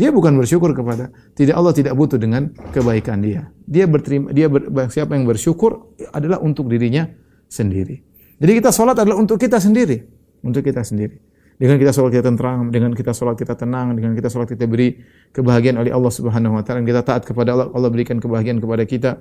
Dia 0.00 0.08
bukan 0.08 0.32
bersyukur 0.32 0.72
kepada 0.72 1.12
tidak 1.36 1.60
Allah 1.60 1.76
tidak 1.76 1.92
butuh 1.92 2.16
dengan 2.16 2.48
kebaikan 2.72 3.20
dia. 3.20 3.52
Dia 3.68 3.84
berterima 3.84 4.32
dia 4.32 4.48
ber, 4.48 4.88
siapa 4.88 5.12
yang 5.12 5.28
bersyukur 5.28 5.92
adalah 6.16 6.40
untuk 6.40 6.72
dirinya 6.72 7.04
sendiri. 7.52 8.00
Jadi 8.40 8.52
kita 8.64 8.72
sholat 8.72 8.96
adalah 8.96 9.20
untuk 9.20 9.36
kita 9.36 9.60
sendiri, 9.60 10.00
untuk 10.40 10.64
kita 10.64 10.80
sendiri. 10.80 11.20
Dengan 11.60 11.76
kita 11.76 11.92
sholat 11.92 12.16
kita 12.16 12.32
tenang, 12.32 12.72
dengan 12.72 12.90
kita 12.96 13.12
sholat 13.12 13.36
kita 13.36 13.52
tenang, 13.52 13.92
dengan 13.92 14.16
kita 14.16 14.32
sholat 14.32 14.48
kita 14.48 14.64
beri 14.64 14.96
kebahagiaan 15.36 15.76
oleh 15.84 15.92
Allah 15.92 16.08
Subhanahu 16.08 16.56
Wa 16.56 16.64
Taala, 16.64 16.80
kita 16.80 17.04
taat 17.04 17.28
kepada 17.28 17.52
Allah, 17.52 17.68
Allah 17.68 17.90
berikan 17.92 18.16
kebahagiaan 18.16 18.64
kepada 18.64 18.88
kita. 18.88 19.20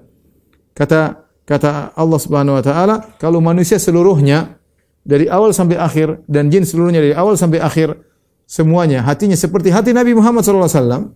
Kata 0.72 1.30
Kata 1.50 1.98
Allah 1.98 2.20
Subhanahu 2.22 2.62
wa 2.62 2.64
taala, 2.64 2.96
kalau 3.18 3.42
manusia 3.42 3.82
seluruhnya 3.82 4.62
dari 5.02 5.26
awal 5.26 5.50
sampai 5.50 5.82
akhir 5.82 6.22
dan 6.30 6.54
jin 6.54 6.62
seluruhnya 6.62 7.02
dari 7.02 7.18
awal 7.18 7.34
sampai 7.42 7.58
akhir 7.58 7.98
semuanya 8.46 9.02
hatinya 9.02 9.34
seperti 9.34 9.74
hati 9.74 9.90
Nabi 9.90 10.14
Muhammad 10.14 10.46
SAW, 10.46 11.10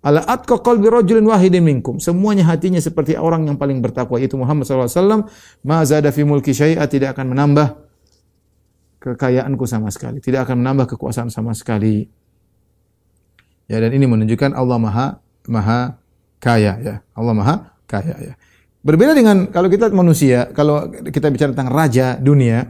Ala 0.00 0.20
atqa 0.28 0.60
qalbi 0.60 0.84
rajulin 0.88 1.24
wahidin 1.24 1.64
minkum. 1.64 1.96
Semuanya 1.96 2.44
hatinya 2.48 2.76
seperti 2.76 3.16
orang 3.16 3.48
yang 3.48 3.56
paling 3.56 3.80
bertakwa 3.80 4.20
yaitu 4.20 4.36
Muhammad 4.36 4.64
SAW. 4.64 5.28
Ma 5.64 5.80
zada 5.84 6.08
fi 6.08 6.24
mulki 6.24 6.56
syai'a 6.56 6.84
tidak 6.88 7.16
akan 7.16 7.36
menambah 7.36 7.80
kekayaanku 9.00 9.64
sama 9.64 9.88
sekali. 9.88 10.20
Tidak 10.20 10.44
akan 10.44 10.60
menambah 10.60 10.94
kekuasaan 10.94 11.32
sama 11.32 11.56
sekali. 11.56 12.04
Ya 13.66 13.80
dan 13.80 13.90
ini 13.96 14.04
menunjukkan 14.04 14.52
Allah 14.52 14.76
Maha 14.76 15.06
Maha 15.48 15.96
kaya 16.38 16.76
ya. 16.78 16.94
Allah 17.16 17.34
Maha 17.34 17.54
kaya 17.88 18.14
ya. 18.20 18.32
Berbeda 18.80 19.12
dengan 19.12 19.48
kalau 19.48 19.68
kita 19.68 19.92
manusia, 19.92 20.48
kalau 20.52 20.88
kita 20.88 21.28
bicara 21.28 21.52
tentang 21.52 21.72
raja 21.72 22.16
dunia, 22.16 22.64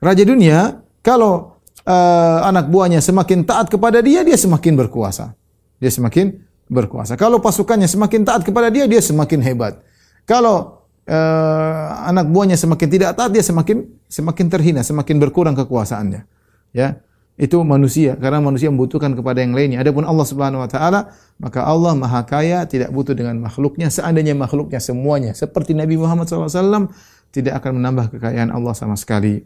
raja 0.00 0.24
dunia 0.24 0.80
kalau 1.04 1.60
uh, 1.84 2.40
anak 2.48 2.72
buahnya 2.72 3.04
semakin 3.04 3.44
taat 3.44 3.68
kepada 3.68 4.00
dia, 4.00 4.24
dia 4.24 4.36
semakin 4.36 4.76
berkuasa. 4.76 5.36
Dia 5.76 5.92
semakin 5.92 6.40
berkuasa. 6.72 7.20
Kalau 7.20 7.38
pasukannya 7.42 7.84
semakin 7.84 8.24
taat 8.24 8.42
kepada 8.48 8.72
dia, 8.72 8.88
dia 8.88 9.02
semakin 9.02 9.40
hebat. 9.44 9.82
Kalau 10.24 10.81
uh, 11.08 11.86
anak 12.08 12.28
buahnya 12.28 12.58
semakin 12.58 12.88
tidak 12.88 13.10
taat, 13.16 13.30
dia 13.32 13.44
semakin 13.44 13.86
semakin 14.06 14.46
terhina, 14.50 14.80
semakin 14.84 15.16
berkurang 15.22 15.54
kekuasaannya. 15.56 16.26
Ya, 16.72 17.00
itu 17.36 17.60
manusia 17.64 18.16
karena 18.16 18.40
manusia 18.40 18.68
membutuhkan 18.68 19.12
kepada 19.16 19.40
yang 19.40 19.56
lainnya. 19.56 19.80
Adapun 19.82 20.04
Allah 20.04 20.26
Subhanahu 20.26 20.64
wa 20.64 20.70
taala, 20.70 21.00
maka 21.40 21.64
Allah 21.64 21.92
Maha 21.96 22.22
Kaya, 22.24 22.64
tidak 22.68 22.92
butuh 22.92 23.12
dengan 23.12 23.38
makhluknya. 23.40 23.88
Seandainya 23.88 24.36
makhluknya 24.36 24.78
semuanya 24.78 25.32
seperti 25.32 25.72
Nabi 25.76 25.96
Muhammad 26.00 26.28
SAW, 26.28 26.88
tidak 27.32 27.60
akan 27.64 27.80
menambah 27.80 28.18
kekayaan 28.18 28.52
Allah 28.52 28.76
sama 28.76 28.96
sekali. 28.96 29.44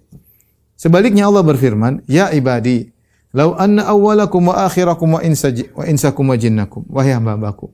Sebaliknya 0.76 1.24
Allah 1.30 1.40
berfirman, 1.40 2.04
"Ya 2.04 2.28
ibadi, 2.36 2.96
Lau 3.36 3.52
anna 3.52 3.84
awwalakum 3.84 4.48
wa 4.48 4.64
akhirakum 4.64 5.12
wa, 5.12 5.20
insaji, 5.20 5.68
wa 5.76 5.84
insakum 5.84 6.24
wa 6.24 6.36
jinnakum. 6.40 6.88
Wahai 6.88 7.12
hamba-hambaku. 7.12 7.68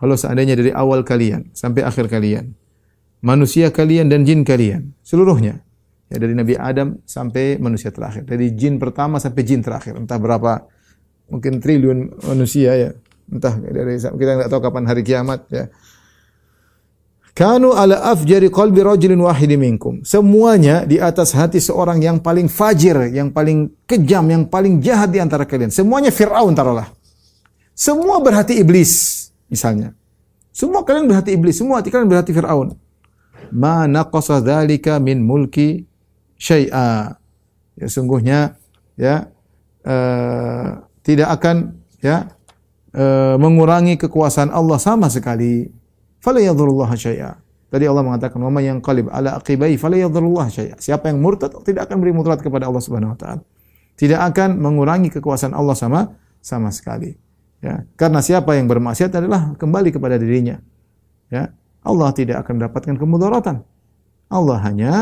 Kalau 0.00 0.16
seandainya 0.16 0.56
dari 0.56 0.72
awal 0.72 1.04
kalian 1.04 1.52
sampai 1.52 1.84
akhir 1.84 2.08
kalian. 2.08 2.56
Manusia 3.24 3.72
kalian 3.72 4.12
dan 4.12 4.28
jin 4.28 4.44
kalian. 4.44 4.92
Seluruhnya. 5.00 5.64
Ya, 6.12 6.20
dari 6.20 6.36
Nabi 6.36 6.60
Adam 6.60 7.00
sampai 7.08 7.56
manusia 7.56 7.88
terakhir. 7.88 8.28
Dari 8.28 8.52
jin 8.52 8.76
pertama 8.76 9.16
sampai 9.16 9.40
jin 9.48 9.64
terakhir. 9.64 9.96
Entah 9.96 10.20
berapa. 10.20 10.68
Mungkin 11.32 11.56
triliun 11.56 12.20
manusia 12.28 12.76
ya. 12.76 12.90
Entah 13.32 13.56
dari 13.56 13.96
kita 13.96 14.30
nggak 14.44 14.50
tahu 14.52 14.60
kapan 14.60 14.84
hari 14.84 15.00
kiamat 15.00 15.48
ya. 15.48 15.72
Kanu 17.34 17.72
ala 17.72 18.12
afjari 18.12 18.52
qalbi 18.52 18.84
rajulin 18.84 19.18
wahidin 19.24 19.58
minkum. 19.58 20.04
Semuanya 20.04 20.84
di 20.84 21.00
atas 21.00 21.32
hati 21.32 21.58
seorang 21.58 21.98
yang 21.98 22.20
paling 22.20 22.46
fajir, 22.46 23.08
yang 23.10 23.32
paling 23.32 23.72
kejam, 23.88 24.28
yang 24.28 24.44
paling 24.46 24.78
jahat 24.78 25.10
di 25.10 25.18
antara 25.18 25.42
kalian. 25.48 25.72
Semuanya 25.72 26.12
Fir'aun 26.14 26.54
taruhlah. 26.54 26.92
Semua 27.74 28.22
berhati 28.22 28.54
iblis, 28.60 29.26
misalnya. 29.50 29.96
Semua 30.54 30.86
kalian 30.86 31.10
berhati 31.10 31.34
iblis, 31.34 31.58
semua 31.58 31.82
hati 31.82 31.90
kalian 31.90 32.06
berhati 32.06 32.30
Fir'aun. 32.30 32.83
Ma 33.54 33.86
naqasa 33.86 34.42
dzalika 34.42 34.98
min 34.98 35.22
mulki 35.22 35.86
syai'a. 36.38 37.14
Ya 37.74 37.86
sungguhnya 37.90 38.58
ya 38.94 39.30
uh, 39.86 40.82
tidak 41.02 41.28
akan 41.40 41.78
ya 42.02 42.30
uh, 42.94 43.34
mengurangi 43.38 43.98
kekuasaan 43.98 44.50
Allah 44.54 44.78
sama 44.78 45.10
sekali 45.10 45.70
fala 46.22 46.42
yadhurullah 46.42 46.90
syai'a. 46.94 47.38
Tadi 47.74 47.90
Allah 47.90 48.06
mengatakan, 48.06 48.38
"Wa 48.38 48.54
may 48.54 48.70
yanqalib 48.70 49.10
ala 49.10 49.34
aqibai 49.42 49.74
fala 49.74 49.98
yadhurullah 49.98 50.46
syai'a." 50.46 50.78
Siapa 50.78 51.10
yang 51.10 51.18
murtad 51.18 51.50
tidak 51.66 51.90
akan 51.90 51.98
beri 51.98 52.14
mudarat 52.14 52.38
kepada 52.38 52.70
Allah 52.70 52.82
Subhanahu 52.82 53.14
wa 53.14 53.18
taala. 53.18 53.42
Tidak 53.98 54.18
akan 54.18 54.58
mengurangi 54.58 55.10
kekuasaan 55.10 55.54
Allah 55.54 55.74
sama 55.74 56.14
sama 56.38 56.70
sekali. 56.70 57.18
Ya, 57.64 57.82
karena 57.96 58.20
siapa 58.20 58.54
yang 58.54 58.68
bermaksiat 58.68 59.10
adalah 59.16 59.56
kembali 59.58 59.90
kepada 59.90 60.20
dirinya. 60.20 60.60
Ya, 61.32 61.50
Allah 61.84 62.10
tidak 62.16 62.42
akan 62.42 62.58
mendapatkan 62.58 62.94
kemudaratan. 62.96 63.56
Allah 64.32 64.58
hanya 64.64 64.92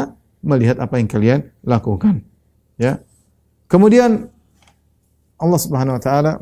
melihat 0.42 0.82
apa 0.82 0.98
yang 0.98 1.06
kalian 1.06 1.40
lakukan. 1.62 2.26
Ya. 2.76 2.98
Kemudian 3.70 4.26
Allah 5.38 5.60
Subhanahu 5.62 5.96
wa 5.96 6.02
taala 6.02 6.32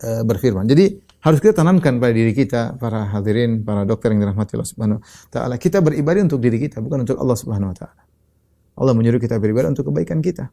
uh, 0.00 0.22
berfirman. 0.24 0.64
Jadi 0.64 1.04
harus 1.20 1.38
kita 1.38 1.60
tanamkan 1.60 2.00
pada 2.00 2.16
diri 2.16 2.32
kita, 2.32 2.80
para 2.80 3.12
hadirin, 3.12 3.60
para 3.60 3.84
dokter 3.84 4.10
yang 4.16 4.24
dirahmati 4.24 4.56
Allah 4.56 4.70
Subhanahu 4.72 4.98
wa 5.04 5.30
taala. 5.30 5.54
Kita 5.60 5.84
beribadah 5.84 6.24
untuk 6.24 6.40
diri 6.40 6.56
kita, 6.56 6.80
bukan 6.80 7.04
untuk 7.04 7.20
Allah 7.20 7.36
Subhanahu 7.36 7.70
wa 7.70 7.76
taala. 7.76 8.02
Allah 8.76 8.92
menyuruh 8.92 9.20
kita 9.20 9.36
beribadah 9.36 9.72
untuk 9.72 9.92
kebaikan 9.92 10.24
kita. 10.24 10.48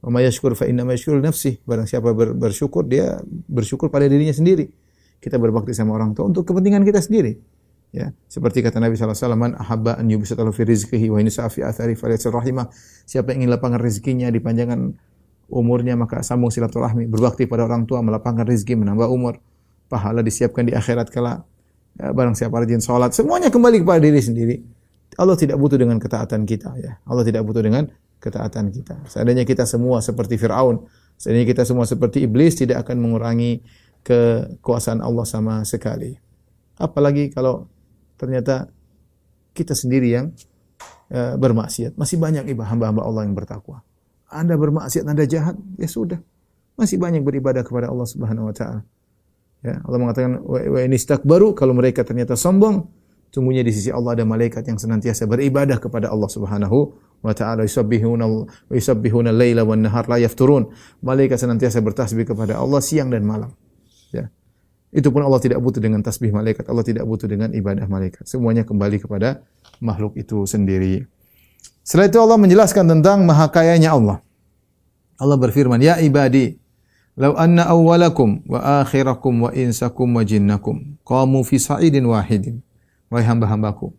Wa 0.00 0.08
may 0.08 0.24
yashkur 0.24 0.56
fa 0.56 0.64
inna 0.66 0.86
nafsi. 0.86 1.60
Barang 1.66 1.86
siapa 1.86 2.10
ber, 2.14 2.32
bersyukur, 2.34 2.86
dia 2.86 3.20
bersyukur 3.50 3.92
pada 3.92 4.06
dirinya 4.06 4.32
sendiri. 4.32 4.70
Kita 5.20 5.36
berbakti 5.36 5.76
sama 5.76 5.94
orang 5.94 6.16
tua 6.16 6.32
untuk 6.32 6.48
kepentingan 6.48 6.80
kita 6.82 7.04
sendiri. 7.04 7.59
Ya, 7.90 8.14
seperti 8.30 8.62
kata 8.62 8.78
Nabi 8.78 8.94
wasallam, 8.94 9.50
"Man 9.50 9.52
ahabba 9.58 9.98
an 9.98 10.06
yubsata 10.06 10.46
fi 10.54 10.62
rizqihi 10.62 11.10
wa 11.10 11.18
insa 11.18 11.50
fi 11.50 11.66
athari 11.66 11.98
falyasil 11.98 12.30
rahimah." 12.30 12.70
Siapa 13.02 13.34
yang 13.34 13.42
ingin 13.44 13.50
lapangkan 13.50 13.82
rezekinya, 13.82 14.30
dipanjangkan 14.30 14.94
umurnya, 15.50 15.98
maka 15.98 16.22
sambung 16.22 16.54
silaturahmi, 16.54 17.10
berbakti 17.10 17.50
pada 17.50 17.66
orang 17.66 17.90
tua, 17.90 17.98
melapangkan 17.98 18.46
rezeki, 18.46 18.78
menambah 18.78 19.10
umur. 19.10 19.42
Pahala 19.90 20.22
disiapkan 20.22 20.62
di 20.62 20.72
akhirat 20.72 21.10
kala 21.10 21.42
ya, 21.98 22.14
barang 22.14 22.38
siapa 22.38 22.62
rajin 22.62 22.78
salat 22.78 23.10
semuanya 23.10 23.50
kembali 23.50 23.82
kepada 23.82 23.98
diri 23.98 24.22
sendiri. 24.22 24.56
Allah 25.18 25.34
tidak 25.34 25.58
butuh 25.58 25.74
dengan 25.74 25.98
ketaatan 25.98 26.46
kita 26.46 26.70
ya. 26.78 27.02
Allah 27.02 27.26
tidak 27.26 27.42
butuh 27.42 27.66
dengan 27.66 27.90
ketaatan 28.22 28.70
kita. 28.70 29.02
Seandainya 29.10 29.42
kita 29.42 29.66
semua 29.66 29.98
seperti 29.98 30.38
Firaun 30.38 30.86
seandainya 31.20 31.52
kita 31.52 31.68
semua 31.68 31.84
seperti 31.84 32.24
iblis 32.24 32.56
tidak 32.56 32.86
akan 32.86 33.02
mengurangi 33.02 33.60
kekuasaan 34.06 35.04
Allah 35.04 35.26
sama 35.28 35.66
sekali. 35.68 36.16
Apalagi 36.80 37.28
kalau 37.28 37.68
ternyata 38.20 38.68
kita 39.56 39.72
sendiri 39.72 40.12
yang 40.12 40.36
uh, 41.08 41.40
bermaksiat 41.40 41.96
masih 41.96 42.20
banyak 42.20 42.44
hamba-hamba 42.44 43.00
Allah 43.00 43.24
yang 43.24 43.32
bertakwa 43.32 43.80
anda 44.30 44.54
bermaksiat, 44.54 45.04
Anda 45.10 45.26
jahat, 45.26 45.58
ya 45.74 45.90
sudah. 45.90 46.22
Masih 46.78 46.96
banyak 47.02 47.26
beribadah 47.26 47.66
kepada 47.66 47.90
Allah 47.90 48.06
Subhanahu 48.06 48.48
wa 48.48 48.54
taala. 48.54 48.86
Ya, 49.60 49.82
Allah 49.84 49.98
mengatakan 50.00 50.40
wa 50.40 50.56
baru 51.26 51.52
kalau 51.52 51.76
mereka 51.76 52.00
ternyata 52.06 52.32
sombong, 52.32 52.88
sungguhnya 53.28 53.60
di 53.60 53.74
sisi 53.76 53.92
Allah 53.92 54.16
ada 54.16 54.24
malaikat 54.24 54.64
yang 54.64 54.80
senantiasa 54.80 55.28
beribadah 55.28 55.76
kepada 55.76 56.08
Allah 56.08 56.30
Subhanahu 56.32 56.78
wa 57.20 57.34
taala 57.36 57.68
yusabbihuna 57.68 58.24
yusabbihuna 58.72 59.34
laila 59.34 59.66
wan 59.66 59.84
nahar 59.84 60.08
la 60.08 60.16
yafturun. 60.22 60.72
Malaikat 61.04 61.36
senantiasa 61.36 61.84
bertasbih 61.84 62.24
kepada 62.24 62.56
Allah 62.56 62.80
siang 62.80 63.12
dan 63.12 63.26
malam. 63.26 63.52
Itu 64.90 65.14
pun 65.14 65.22
Allah 65.22 65.38
tidak 65.38 65.62
butuh 65.62 65.78
dengan 65.78 66.02
tasbih 66.02 66.34
malaikat, 66.34 66.66
Allah 66.66 66.82
tidak 66.82 67.06
butuh 67.06 67.30
dengan 67.30 67.54
ibadah 67.54 67.86
malaikat. 67.86 68.26
Semuanya 68.26 68.66
kembali 68.66 68.98
kepada 68.98 69.42
makhluk 69.78 70.18
itu 70.18 70.42
sendiri. 70.44 71.06
Setelah 71.86 72.10
itu 72.10 72.18
Allah 72.18 72.38
menjelaskan 72.38 72.84
tentang 72.98 73.22
maha 73.22 73.46
kayanya 73.46 73.94
Allah. 73.94 74.18
Allah 75.20 75.38
berfirman, 75.38 75.78
"Ya 75.78 76.02
ibadi, 76.02 76.60
Lau 77.20 77.36
anna 77.36 77.68
awwalakum 77.68 78.40
wa 78.48 78.80
akhirakum 78.80 79.44
wa 79.44 79.50
insakum 79.52 80.08
wa 80.14 80.24
jinnakum 80.24 80.96
qamu 81.02 81.42
fi 81.42 81.58
sa'idin 81.58 82.06
wahidin. 82.08 82.62
Wahai 83.12 83.26
hamba-hambaku. 83.26 83.92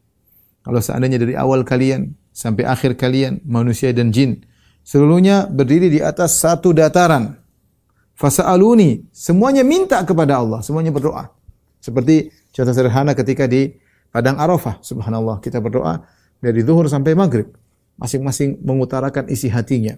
Kalau 0.63 0.79
seandainya 0.79 1.19
dari 1.19 1.37
awal 1.37 1.67
kalian 1.67 2.15
sampai 2.31 2.63
akhir 2.63 2.95
kalian, 2.95 3.43
manusia 3.43 3.91
dan 3.91 4.09
jin, 4.09 4.41
seluruhnya 4.87 5.51
berdiri 5.51 5.91
di 5.91 5.99
atas 5.99 6.39
satu 6.39 6.71
dataran. 6.71 7.40
Fasa'aluni, 8.15 9.09
semuanya 9.09 9.65
minta 9.65 9.97
kepada 10.05 10.37
Allah, 10.37 10.61
semuanya 10.61 10.93
berdoa. 10.93 11.31
Seperti 11.81 12.29
contoh 12.53 12.73
sederhana 12.75 13.17
ketika 13.17 13.49
di 13.49 13.73
Padang 14.11 14.37
Arafah, 14.37 14.83
subhanallah, 14.83 15.39
kita 15.39 15.63
berdoa 15.63 16.03
dari 16.43 16.61
zuhur 16.61 16.85
sampai 16.85 17.15
maghrib. 17.15 17.49
Masing-masing 17.97 18.61
mengutarakan 18.61 19.29
isi 19.29 19.47
hatinya 19.47 19.95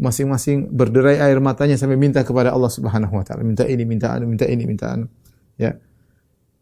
masing-masing 0.00 0.72
berderai 0.72 1.20
air 1.20 1.36
matanya 1.44 1.76
sampai 1.76 2.00
minta 2.00 2.24
kepada 2.24 2.56
Allah 2.56 2.72
Subhanahu 2.72 3.12
wa 3.12 3.20
taala, 3.20 3.44
minta 3.44 3.68
ini, 3.68 3.84
minta 3.84 4.16
anu, 4.16 4.24
minta 4.24 4.48
ini, 4.48 4.64
minta 4.64 4.96
anu. 4.96 5.06
Ya. 5.60 5.76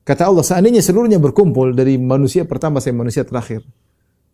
Kata 0.03 0.27
Allah, 0.27 0.43
seandainya 0.43 0.83
seluruhnya 0.83 1.23
berkumpul 1.23 1.71
dari 1.71 1.95
manusia 2.01 2.43
pertama 2.43 2.83
sampai 2.83 3.07
manusia 3.07 3.23
terakhir, 3.23 3.63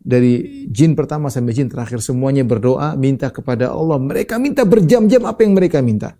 dari 0.01 0.65
jin 0.73 0.97
pertama 0.97 1.29
sampai 1.29 1.53
jin 1.53 1.69
terakhir 1.69 2.01
semuanya 2.01 2.49
berdoa 2.49 2.97
minta 2.97 3.29
kepada 3.29 3.77
Allah. 3.77 4.01
Mereka 4.01 4.41
minta 4.41 4.65
berjam-jam 4.65 5.29
apa 5.29 5.45
yang 5.45 5.53
mereka 5.53 5.85
minta. 5.85 6.17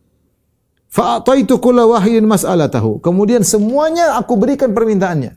Fa'ataitu 0.95 1.59
kulla 1.59 1.91
wahyin 1.91 2.23
mas'alatahu. 2.23 3.03
Kemudian 3.03 3.43
semuanya 3.43 4.15
aku 4.15 4.39
berikan 4.39 4.71
permintaannya. 4.71 5.35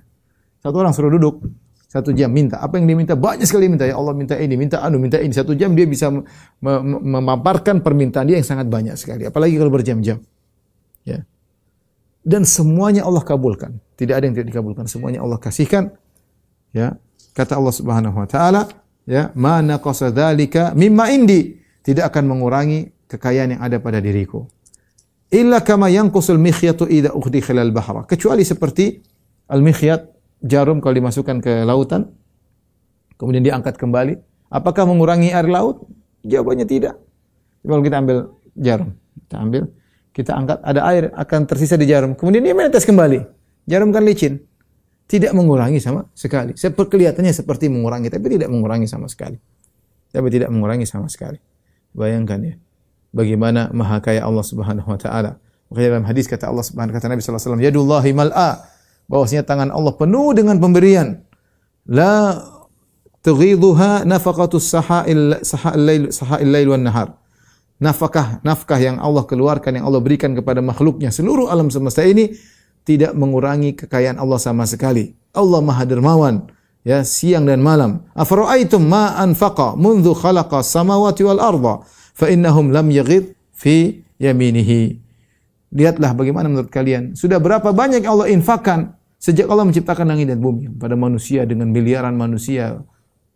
Satu 0.61 0.75
orang 0.77 0.93
suruh 0.93 1.09
duduk, 1.09 1.41
satu 1.89 2.13
jam 2.13 2.29
minta. 2.29 2.61
Apa 2.61 2.77
yang 2.77 2.85
dia 2.85 2.93
minta? 2.93 3.13
Banyak 3.17 3.47
sekali 3.49 3.65
minta. 3.65 3.89
Ya 3.89 3.97
Allah 3.97 4.13
minta 4.13 4.37
ini, 4.37 4.53
minta 4.53 4.85
anu, 4.85 5.01
minta 5.01 5.17
ini. 5.17 5.33
Satu 5.33 5.57
jam 5.57 5.73
dia 5.73 5.89
bisa 5.89 6.13
memaparkan 6.61 7.81
permintaan 7.81 8.29
dia 8.29 8.37
yang 8.37 8.45
sangat 8.45 8.69
banyak 8.69 8.93
sekali. 8.99 9.25
Apalagi 9.25 9.57
kalau 9.57 9.73
berjam-jam. 9.73 10.21
Ya. 11.01 11.25
Dan 12.21 12.45
semuanya 12.45 13.07
Allah 13.09 13.25
kabulkan. 13.25 13.81
Tidak 13.97 14.13
ada 14.13 14.29
yang 14.29 14.37
tidak 14.37 14.53
dikabulkan. 14.53 14.85
Semuanya 14.85 15.25
Allah 15.25 15.41
kasihkan. 15.41 15.89
Ya. 16.69 17.01
Kata 17.33 17.57
Allah 17.57 17.73
Subhanahu 17.73 18.13
wa 18.13 18.27
taala, 18.29 18.69
ya, 19.09 19.33
"Mana 19.33 19.81
qasa 19.81 20.13
dzalika 20.13 20.77
mimma 20.77 21.09
indi." 21.13 21.57
Tidak 21.81 22.03
akan 22.03 22.29
mengurangi 22.29 23.07
kekayaan 23.07 23.57
yang 23.57 23.61
ada 23.63 23.79
pada 23.79 24.03
diriku. 24.03 24.43
Illa 25.31 25.59
kama 25.59 25.91
yanqusul 25.91 26.39
mikhyatu 26.39 26.87
idza 26.87 27.11
ukhdikhala 27.11 27.61
al-bahra. 27.63 28.07
Kecuali 28.07 28.47
seperti 28.47 29.01
al-mikhyat 29.51 30.07
jarum 30.43 30.79
kalau 30.79 30.95
dimasukkan 30.95 31.37
ke 31.43 31.53
lautan 31.67 32.07
kemudian 33.17 33.43
diangkat 33.43 33.75
kembali, 33.75 34.17
apakah 34.53 34.85
mengurangi 34.85 35.33
air 35.33 35.49
laut? 35.49 35.83
Jawabannya 36.23 36.69
tidak. 36.69 36.95
Kalau 37.65 37.81
kita 37.81 37.97
ambil 37.99 38.17
jarum, 38.53 38.89
kita 39.25 39.35
ambil, 39.41 39.63
kita 40.13 40.31
angkat, 40.37 40.57
ada 40.61 40.81
air 40.87 41.03
akan 41.11 41.41
tersisa 41.49 41.75
di 41.75 41.89
jarum, 41.89 42.13
kemudian 42.13 42.45
dia 42.45 42.53
menetes 42.53 42.85
kembali. 42.85 43.25
Jarum 43.67 43.91
kan 43.91 44.05
licin. 44.05 44.39
Tidak 45.07 45.31
mengurangi 45.31 45.79
sama 45.79 46.03
sekali. 46.11 46.51
Kelihatannya 46.55 47.31
seperti 47.31 47.71
mengurangi, 47.71 48.11
tapi 48.11 48.27
tidak 48.27 48.51
mengurangi 48.51 48.91
sama 48.91 49.07
sekali. 49.07 49.39
Tapi 50.11 50.27
tidak 50.27 50.51
mengurangi 50.51 50.83
sama 50.83 51.07
sekali. 51.07 51.39
Bayangkan 51.95 52.43
ya 52.43 52.55
bagaimana 53.12 53.68
maha 53.70 54.00
kaya 54.00 54.24
Allah 54.24 54.42
Subhanahu 54.42 54.88
wa 54.88 54.98
taala. 54.98 55.38
Makanya 55.72 55.88
dalam 55.96 56.06
hadis 56.08 56.28
kata 56.28 56.48
Allah 56.48 56.64
Subhanahu 56.64 56.92
kata 56.92 57.08
Nabi 57.08 57.20
sallallahu 57.24 57.40
alaihi 57.40 57.48
wasallam, 57.48 57.64
"Yadullahi 57.64 58.10
mal'a." 58.12 58.50
Bahwasanya 59.08 59.44
tangan 59.44 59.68
Allah 59.72 59.92
penuh 59.96 60.32
dengan 60.32 60.56
pemberian. 60.56 61.20
La 61.84 62.38
tughidhuha 63.20 64.08
nafaqatus 64.08 64.66
saha'il 64.68 65.42
saha'il 65.42 65.82
lail 65.82 66.02
saha'il 66.14 66.48
lail 66.48 66.68
wan 66.72 66.84
nahar. 66.86 67.08
Nafkah 67.82 68.38
nafkah 68.46 68.78
yang 68.78 69.02
Allah 69.02 69.26
keluarkan 69.26 69.82
yang 69.82 69.84
Allah 69.90 69.98
berikan 69.98 70.38
kepada 70.38 70.62
makhluknya 70.62 71.10
seluruh 71.10 71.50
alam 71.50 71.66
semesta 71.66 72.06
ini 72.06 72.30
tidak 72.86 73.10
mengurangi 73.18 73.74
kekayaan 73.74 74.22
Allah 74.22 74.38
sama 74.38 74.70
sekali. 74.70 75.18
Allah 75.34 75.58
Maha 75.58 75.82
Dermawan 75.82 76.46
ya 76.86 77.02
siang 77.02 77.46
dan 77.46 77.58
malam. 77.58 78.06
Afara'aitum 78.14 78.86
ma 78.86 79.18
anfaqa 79.18 79.74
منذ 79.74 80.14
khalaqa 80.14 80.62
samawati 80.62 81.26
wal 81.26 81.42
arda 81.42 81.74
fa 82.17 82.33
innahum 82.33 82.73
lam 82.73 82.89
yaghid 82.89 83.37
fi 83.53 84.01
yaminihi. 84.17 84.97
Lihatlah 85.77 86.17
bagaimana 86.17 86.49
menurut 86.49 86.73
kalian. 86.73 87.13
Sudah 87.13 87.37
berapa 87.37 87.69
banyak 87.69 88.01
Allah 88.09 88.33
infakkan 88.33 88.97
sejak 89.21 89.45
Allah 89.45 89.69
menciptakan 89.69 90.09
langit 90.09 90.33
dan 90.33 90.41
bumi 90.41 90.73
pada 90.73 90.97
manusia 90.97 91.45
dengan 91.45 91.69
miliaran 91.69 92.17
manusia 92.17 92.81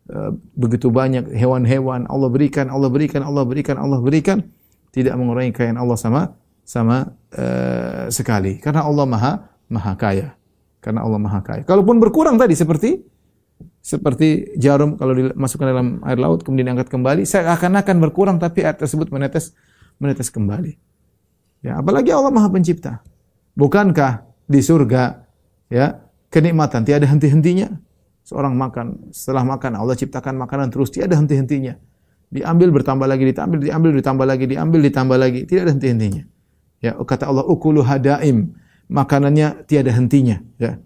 eh, 0.10 0.32
begitu 0.58 0.90
banyak 0.90 1.30
hewan-hewan 1.38 2.10
Allah 2.10 2.30
berikan, 2.34 2.74
Allah 2.74 2.90
berikan, 2.90 3.22
Allah 3.22 3.46
berikan, 3.46 3.78
Allah 3.78 4.00
berikan 4.02 4.42
tidak 4.90 5.14
mengurangi 5.16 5.54
kekayaan 5.54 5.80
Allah 5.80 5.98
sama 5.98 6.22
sama 6.68 7.16
uh, 7.36 8.08
sekali 8.08 8.60
karena 8.62 8.86
Allah 8.86 9.06
Maha 9.08 9.34
Maha 9.72 9.94
Kaya. 9.96 10.28
Karena 10.82 11.06
Allah 11.06 11.20
Maha 11.22 11.40
Kaya. 11.46 11.62
Kalaupun 11.64 12.02
berkurang 12.02 12.36
tadi 12.36 12.58
seperti 12.58 13.00
seperti 13.82 14.54
jarum 14.62 14.94
kalau 14.94 15.18
dimasukkan 15.18 15.66
dalam 15.66 15.88
air 16.06 16.22
laut 16.22 16.46
kemudian 16.46 16.70
diangkat 16.70 16.94
kembali, 16.94 17.26
saya 17.26 17.50
akan 17.58 17.82
akan 17.82 17.96
berkurang 17.98 18.38
tapi 18.38 18.62
air 18.62 18.78
tersebut 18.78 19.10
menetes 19.10 19.58
menetes 19.98 20.30
kembali. 20.30 20.78
Ya, 21.66 21.82
apalagi 21.82 22.14
Allah 22.14 22.30
Maha 22.30 22.50
Pencipta. 22.54 23.02
Bukankah 23.58 24.26
di 24.46 24.62
surga 24.62 25.26
ya 25.74 25.98
kenikmatan 26.30 26.86
tiada 26.86 27.10
henti-hentinya? 27.10 27.74
Seorang 28.22 28.54
makan, 28.54 29.10
setelah 29.10 29.42
makan 29.42 29.82
Allah 29.82 29.98
ciptakan 29.98 30.38
makanan 30.38 30.70
terus 30.70 30.94
tiada 30.94 31.18
henti-hentinya. 31.18 31.74
Diambil 32.32 32.72
bertambah 32.72 33.10
lagi, 33.10 33.28
diambil, 33.28 33.60
diambil, 33.60 33.92
ditambah 33.98 34.26
lagi, 34.30 34.46
diambil, 34.48 34.80
ditambah 34.88 35.18
lagi, 35.20 35.40
tidak 35.50 35.62
ada 35.68 35.72
henti-hentinya. 35.74 36.24
Ya, 36.80 36.96
kata 36.96 37.28
Allah 37.28 37.44
ukulu 37.50 37.82
hadaim, 37.82 38.54
makanannya 38.88 39.66
tiada 39.66 39.92
hentinya, 39.92 40.40
ya 40.62 40.80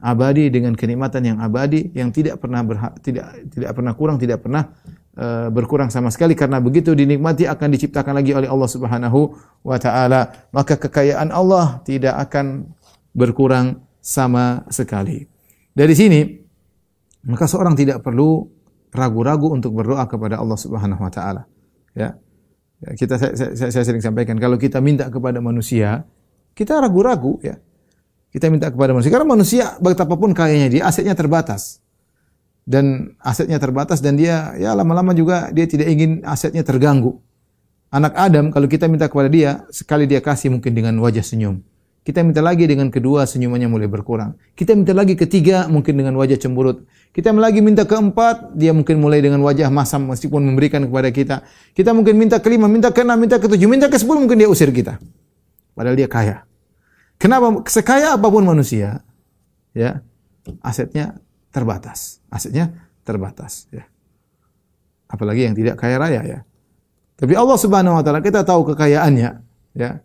abadi 0.00 0.52
dengan 0.52 0.76
kenikmatan 0.76 1.22
yang 1.24 1.38
abadi 1.40 1.88
yang 1.96 2.12
tidak 2.12 2.40
pernah 2.40 2.60
berha, 2.60 2.92
tidak 3.00 3.48
tidak 3.48 3.70
pernah 3.72 3.92
kurang, 3.96 4.16
tidak 4.20 4.44
pernah 4.44 4.68
uh, 5.16 5.48
berkurang 5.48 5.88
sama 5.88 6.12
sekali 6.12 6.36
karena 6.36 6.60
begitu 6.60 6.92
dinikmati 6.92 7.48
akan 7.48 7.68
diciptakan 7.72 8.20
lagi 8.20 8.36
oleh 8.36 8.48
Allah 8.48 8.68
Subhanahu 8.68 9.20
wa 9.64 9.78
taala. 9.80 10.48
Maka 10.52 10.76
kekayaan 10.76 11.32
Allah 11.32 11.80
tidak 11.88 12.16
akan 12.28 12.68
berkurang 13.16 13.80
sama 14.04 14.68
sekali. 14.68 15.24
Dari 15.72 15.94
sini 15.96 16.20
maka 17.26 17.50
seorang 17.50 17.74
tidak 17.74 18.04
perlu 18.04 18.46
ragu-ragu 18.94 19.50
untuk 19.52 19.74
berdoa 19.74 20.06
kepada 20.06 20.38
Allah 20.38 20.56
Subhanahu 20.56 21.02
wa 21.02 21.12
taala. 21.12 21.42
Ya. 21.96 22.14
ya 22.84 22.90
kita 22.94 23.16
saya, 23.16 23.32
saya, 23.34 23.70
saya 23.72 23.84
sering 23.84 24.04
sampaikan 24.04 24.36
kalau 24.38 24.60
kita 24.60 24.78
minta 24.78 25.08
kepada 25.10 25.40
manusia, 25.42 26.04
kita 26.54 26.78
ragu-ragu 26.78 27.40
ya. 27.42 27.58
Kita 28.36 28.52
minta 28.52 28.68
kepada 28.68 28.92
manusia. 28.92 29.08
Karena 29.08 29.24
manusia 29.24 29.64
betapapun 29.80 30.36
kayanya 30.36 30.68
dia, 30.68 30.82
asetnya 30.84 31.16
terbatas. 31.16 31.80
Dan 32.68 33.16
asetnya 33.24 33.56
terbatas 33.56 34.04
dan 34.04 34.20
dia 34.20 34.52
ya 34.60 34.76
lama-lama 34.76 35.16
juga 35.16 35.48
dia 35.56 35.64
tidak 35.64 35.88
ingin 35.88 36.20
asetnya 36.20 36.60
terganggu. 36.60 37.16
Anak 37.88 38.12
Adam 38.12 38.52
kalau 38.52 38.68
kita 38.68 38.92
minta 38.92 39.08
kepada 39.08 39.32
dia, 39.32 39.64
sekali 39.72 40.04
dia 40.04 40.20
kasih 40.20 40.52
mungkin 40.52 40.76
dengan 40.76 41.00
wajah 41.00 41.24
senyum. 41.24 41.64
Kita 42.04 42.20
minta 42.22 42.38
lagi 42.38 42.68
dengan 42.68 42.92
kedua 42.92 43.24
senyumannya 43.24 43.66
mulai 43.66 43.88
berkurang. 43.88 44.38
Kita 44.52 44.76
minta 44.78 44.92
lagi 44.92 45.18
ketiga 45.18 45.66
mungkin 45.66 45.96
dengan 45.98 46.14
wajah 46.20 46.38
cemburut. 46.38 46.84
Kita 47.16 47.34
lagi 47.34 47.58
minta 47.58 47.82
keempat, 47.82 48.54
dia 48.54 48.70
mungkin 48.70 49.02
mulai 49.02 49.18
dengan 49.18 49.42
wajah 49.42 49.72
masam 49.74 50.12
meskipun 50.14 50.44
memberikan 50.44 50.86
kepada 50.86 51.10
kita. 51.10 51.36
Kita 51.74 51.90
mungkin 51.96 52.14
minta 52.20 52.38
kelima, 52.38 52.70
minta 52.70 52.94
keenam, 52.94 53.18
minta 53.18 53.42
ketujuh, 53.42 53.66
minta 53.66 53.90
ke 53.90 53.98
sepuluh 53.98 54.22
mungkin 54.22 54.38
dia 54.38 54.46
usir 54.46 54.70
kita. 54.70 55.02
Padahal 55.74 55.98
dia 55.98 56.06
kaya. 56.06 56.45
Kenapa 57.16 57.64
sekaya 57.68 58.16
apa 58.16 58.28
pun 58.28 58.44
manusia, 58.44 59.00
ya 59.72 60.04
asetnya 60.60 61.16
terbatas, 61.48 62.20
asetnya 62.28 62.76
terbatas, 63.02 63.66
ya. 63.72 63.88
Apalagi 65.08 65.48
yang 65.48 65.56
tidak 65.56 65.80
kaya 65.80 65.96
raya 65.96 66.20
ya. 66.26 66.38
Tapi 67.16 67.32
Allah 67.32 67.56
Subhanahu 67.56 67.96
wa 67.96 68.02
taala 68.04 68.20
kita 68.20 68.44
tahu 68.44 68.74
kekayaannya, 68.74 69.30
ya. 69.72 70.04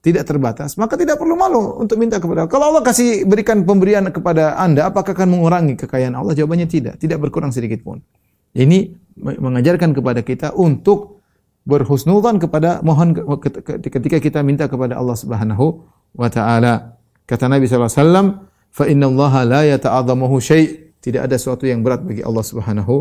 Tidak 0.00 0.22
terbatas, 0.22 0.78
maka 0.78 0.94
tidak 0.94 1.18
perlu 1.18 1.34
malu 1.34 1.82
untuk 1.82 1.98
minta 1.98 2.22
kepada 2.22 2.46
Allah. 2.46 2.52
Kalau 2.54 2.66
Allah 2.70 2.82
kasih 2.86 3.26
berikan 3.26 3.66
pemberian 3.66 4.06
kepada 4.14 4.54
Anda, 4.54 4.86
apakah 4.86 5.18
akan 5.18 5.34
mengurangi 5.34 5.74
kekayaan 5.74 6.14
Allah? 6.14 6.30
Jawabannya 6.30 6.70
tidak, 6.70 6.94
tidak 7.02 7.18
berkurang 7.18 7.50
sedikit 7.50 7.82
pun. 7.82 8.06
Ini 8.54 8.94
mengajarkan 9.18 9.98
kepada 9.98 10.22
kita 10.22 10.54
untuk 10.54 11.26
berhusnudzan 11.66 12.38
kepada 12.38 12.78
mohon 12.86 13.18
ketika 13.82 14.22
kita 14.22 14.40
minta 14.46 14.70
kepada 14.70 14.94
Allah 14.94 15.18
Subhanahu 15.18 15.82
wa 16.16 16.28
taala. 16.32 16.98
Kata 17.28 17.46
Nabi 17.46 17.68
sallallahu 17.68 17.92
alaihi 17.92 18.02
wasallam, 18.02 18.26
"Fa 18.72 18.84
inna 18.88 19.06
Allah 19.12 19.32
la 19.44 19.62
yata'adzamuhu 19.76 20.36
syai'." 20.40 20.96
Tidak 21.04 21.22
ada 21.22 21.38
sesuatu 21.38 21.68
yang 21.70 21.86
berat 21.86 22.02
bagi 22.02 22.24
Allah 22.24 22.42
Subhanahu 22.42 22.94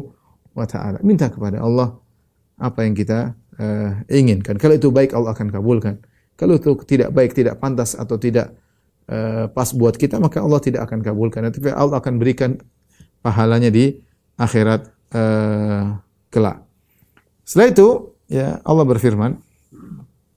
wa 0.53 0.65
taala. 0.69 1.01
Minta 1.01 1.31
kepada 1.31 1.57
Allah 1.63 1.97
apa 2.61 2.85
yang 2.85 2.93
kita 2.93 3.33
uh, 3.57 3.91
inginkan. 4.11 4.61
Kalau 4.61 4.77
itu 4.77 4.93
baik 4.93 5.17
Allah 5.17 5.33
akan 5.33 5.49
kabulkan. 5.49 5.99
Kalau 6.35 6.59
itu 6.59 6.75
tidak 6.83 7.15
baik, 7.15 7.31
tidak 7.33 7.57
pantas 7.57 7.95
atau 7.95 8.19
tidak 8.19 8.53
uh, 9.07 9.47
pas 9.49 9.71
buat 9.71 9.95
kita, 9.95 10.19
maka 10.19 10.43
Allah 10.43 10.59
tidak 10.61 10.85
akan 10.85 10.99
kabulkan. 11.01 11.49
Tapi 11.49 11.71
Allah 11.71 11.97
akan 11.97 12.19
berikan 12.19 12.59
pahalanya 13.23 13.71
di 13.71 13.97
akhirat 14.37 14.85
uh, 15.15 15.97
kelak. 16.29 16.61
Setelah 17.47 17.67
itu, 17.71 17.87
ya 18.27 18.59
Allah 18.67 18.85
berfirman, 18.85 19.39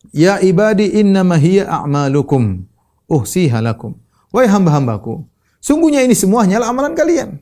Ya 0.09 0.41
ibadi 0.41 0.89
innama 0.97 1.37
hiya 1.37 1.69
a'malukum 1.69 2.65
uhsiha 3.09 3.59
lakum. 3.65 3.97
Wahai 4.29 4.47
hamba-hambaku, 4.47 5.25
sungguhnya 5.59 6.05
ini 6.05 6.13
semuanya 6.13 6.61
adalah 6.61 6.77
amalan 6.77 6.93
kalian. 6.93 7.41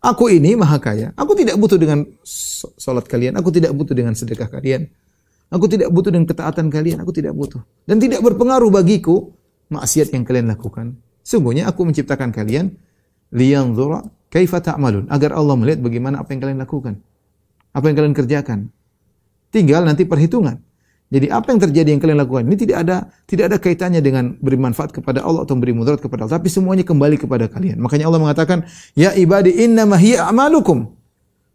Aku 0.00 0.28
ini 0.32 0.56
maha 0.56 0.76
kaya. 0.80 1.12
Aku 1.16 1.32
tidak 1.36 1.56
butuh 1.56 1.76
dengan 1.80 2.04
salat 2.76 3.04
kalian. 3.08 3.36
Aku 3.36 3.48
tidak 3.52 3.72
butuh 3.72 3.96
dengan 3.96 4.12
sedekah 4.12 4.48
kalian. 4.48 4.88
Aku 5.50 5.66
tidak 5.66 5.88
butuh 5.90 6.12
dengan 6.12 6.28
ketaatan 6.28 6.68
kalian. 6.68 7.00
Aku 7.02 7.10
tidak 7.10 7.32
butuh. 7.32 7.58
Dan 7.88 7.98
tidak 7.98 8.22
berpengaruh 8.22 8.68
bagiku 8.68 9.32
maksiat 9.72 10.12
yang 10.14 10.22
kalian 10.22 10.52
lakukan. 10.52 10.94
Sungguhnya 11.26 11.66
aku 11.66 11.82
menciptakan 11.88 12.30
kalian 12.30 12.76
liyanzura 13.34 14.04
kaifa 14.30 14.62
ta'malun. 14.62 15.10
Agar 15.10 15.34
Allah 15.34 15.58
melihat 15.58 15.82
bagaimana 15.82 16.22
apa 16.22 16.30
yang 16.36 16.40
kalian 16.44 16.60
lakukan. 16.62 16.94
Apa 17.74 17.90
yang 17.90 17.96
kalian 17.98 18.14
kerjakan. 18.14 18.58
Tinggal 19.50 19.82
nanti 19.88 20.06
perhitungan. 20.06 20.60
Jadi 21.06 21.30
apa 21.30 21.54
yang 21.54 21.60
terjadi 21.62 21.88
yang 21.94 22.02
kalian 22.02 22.18
lakukan 22.18 22.42
ini 22.50 22.58
tidak 22.58 22.82
ada 22.82 22.96
tidak 23.30 23.44
ada 23.54 23.56
kaitannya 23.62 24.02
dengan 24.02 24.34
beri 24.42 24.58
manfaat 24.58 24.90
kepada 24.90 25.22
Allah 25.22 25.46
atau 25.46 25.54
beri 25.54 25.70
mudarat 25.70 26.02
kepada 26.02 26.26
Allah, 26.26 26.42
tapi 26.42 26.50
semuanya 26.50 26.82
kembali 26.82 27.14
kepada 27.14 27.46
kalian. 27.46 27.78
Makanya 27.78 28.10
Allah 28.10 28.18
mengatakan, 28.18 28.66
"Ya 28.98 29.14
ibadi 29.14 29.54
inna 29.54 29.86
hiya 29.94 30.26
a'malukum." 30.26 30.96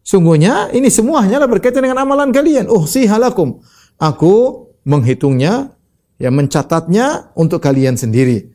Sungguhnya 0.02 0.74
ini 0.74 0.90
semua 0.90 1.22
hanyalah 1.22 1.46
berkaitan 1.46 1.86
dengan 1.86 2.02
amalan 2.02 2.34
kalian. 2.34 2.66
Oh, 2.72 2.90
si 2.90 3.06
halakum. 3.06 3.62
Aku 4.02 4.66
menghitungnya, 4.82 5.78
ya 6.18 6.30
mencatatnya 6.34 7.30
untuk 7.38 7.62
kalian 7.62 7.96
sendiri. 8.00 8.50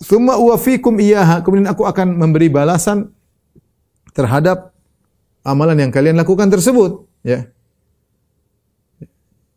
Summa 0.00 0.40
uwafikum 0.40 0.96
iyaha. 0.96 1.44
Kemudian 1.44 1.68
aku 1.68 1.84
akan 1.84 2.16
memberi 2.16 2.48
balasan 2.48 3.12
terhadap 4.16 4.72
amalan 5.44 5.76
yang 5.88 5.92
kalian 5.92 6.16
lakukan 6.16 6.48
tersebut. 6.48 7.04
Ya. 7.20 7.53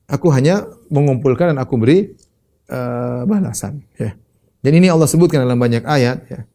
Aku 0.08 0.32
hanya 0.32 0.64
mengumpulkan 0.88 1.52
dan 1.52 1.60
aku 1.60 1.76
beri 1.76 2.16
uh, 2.72 3.28
balasan. 3.28 3.84
Ya. 4.00 4.16
Dan 4.64 4.72
ini 4.80 4.88
Allah 4.88 5.08
sebutkan 5.08 5.44
dalam 5.44 5.60
banyak 5.60 5.84
ayat. 5.84 6.18
Ya, 6.32 6.48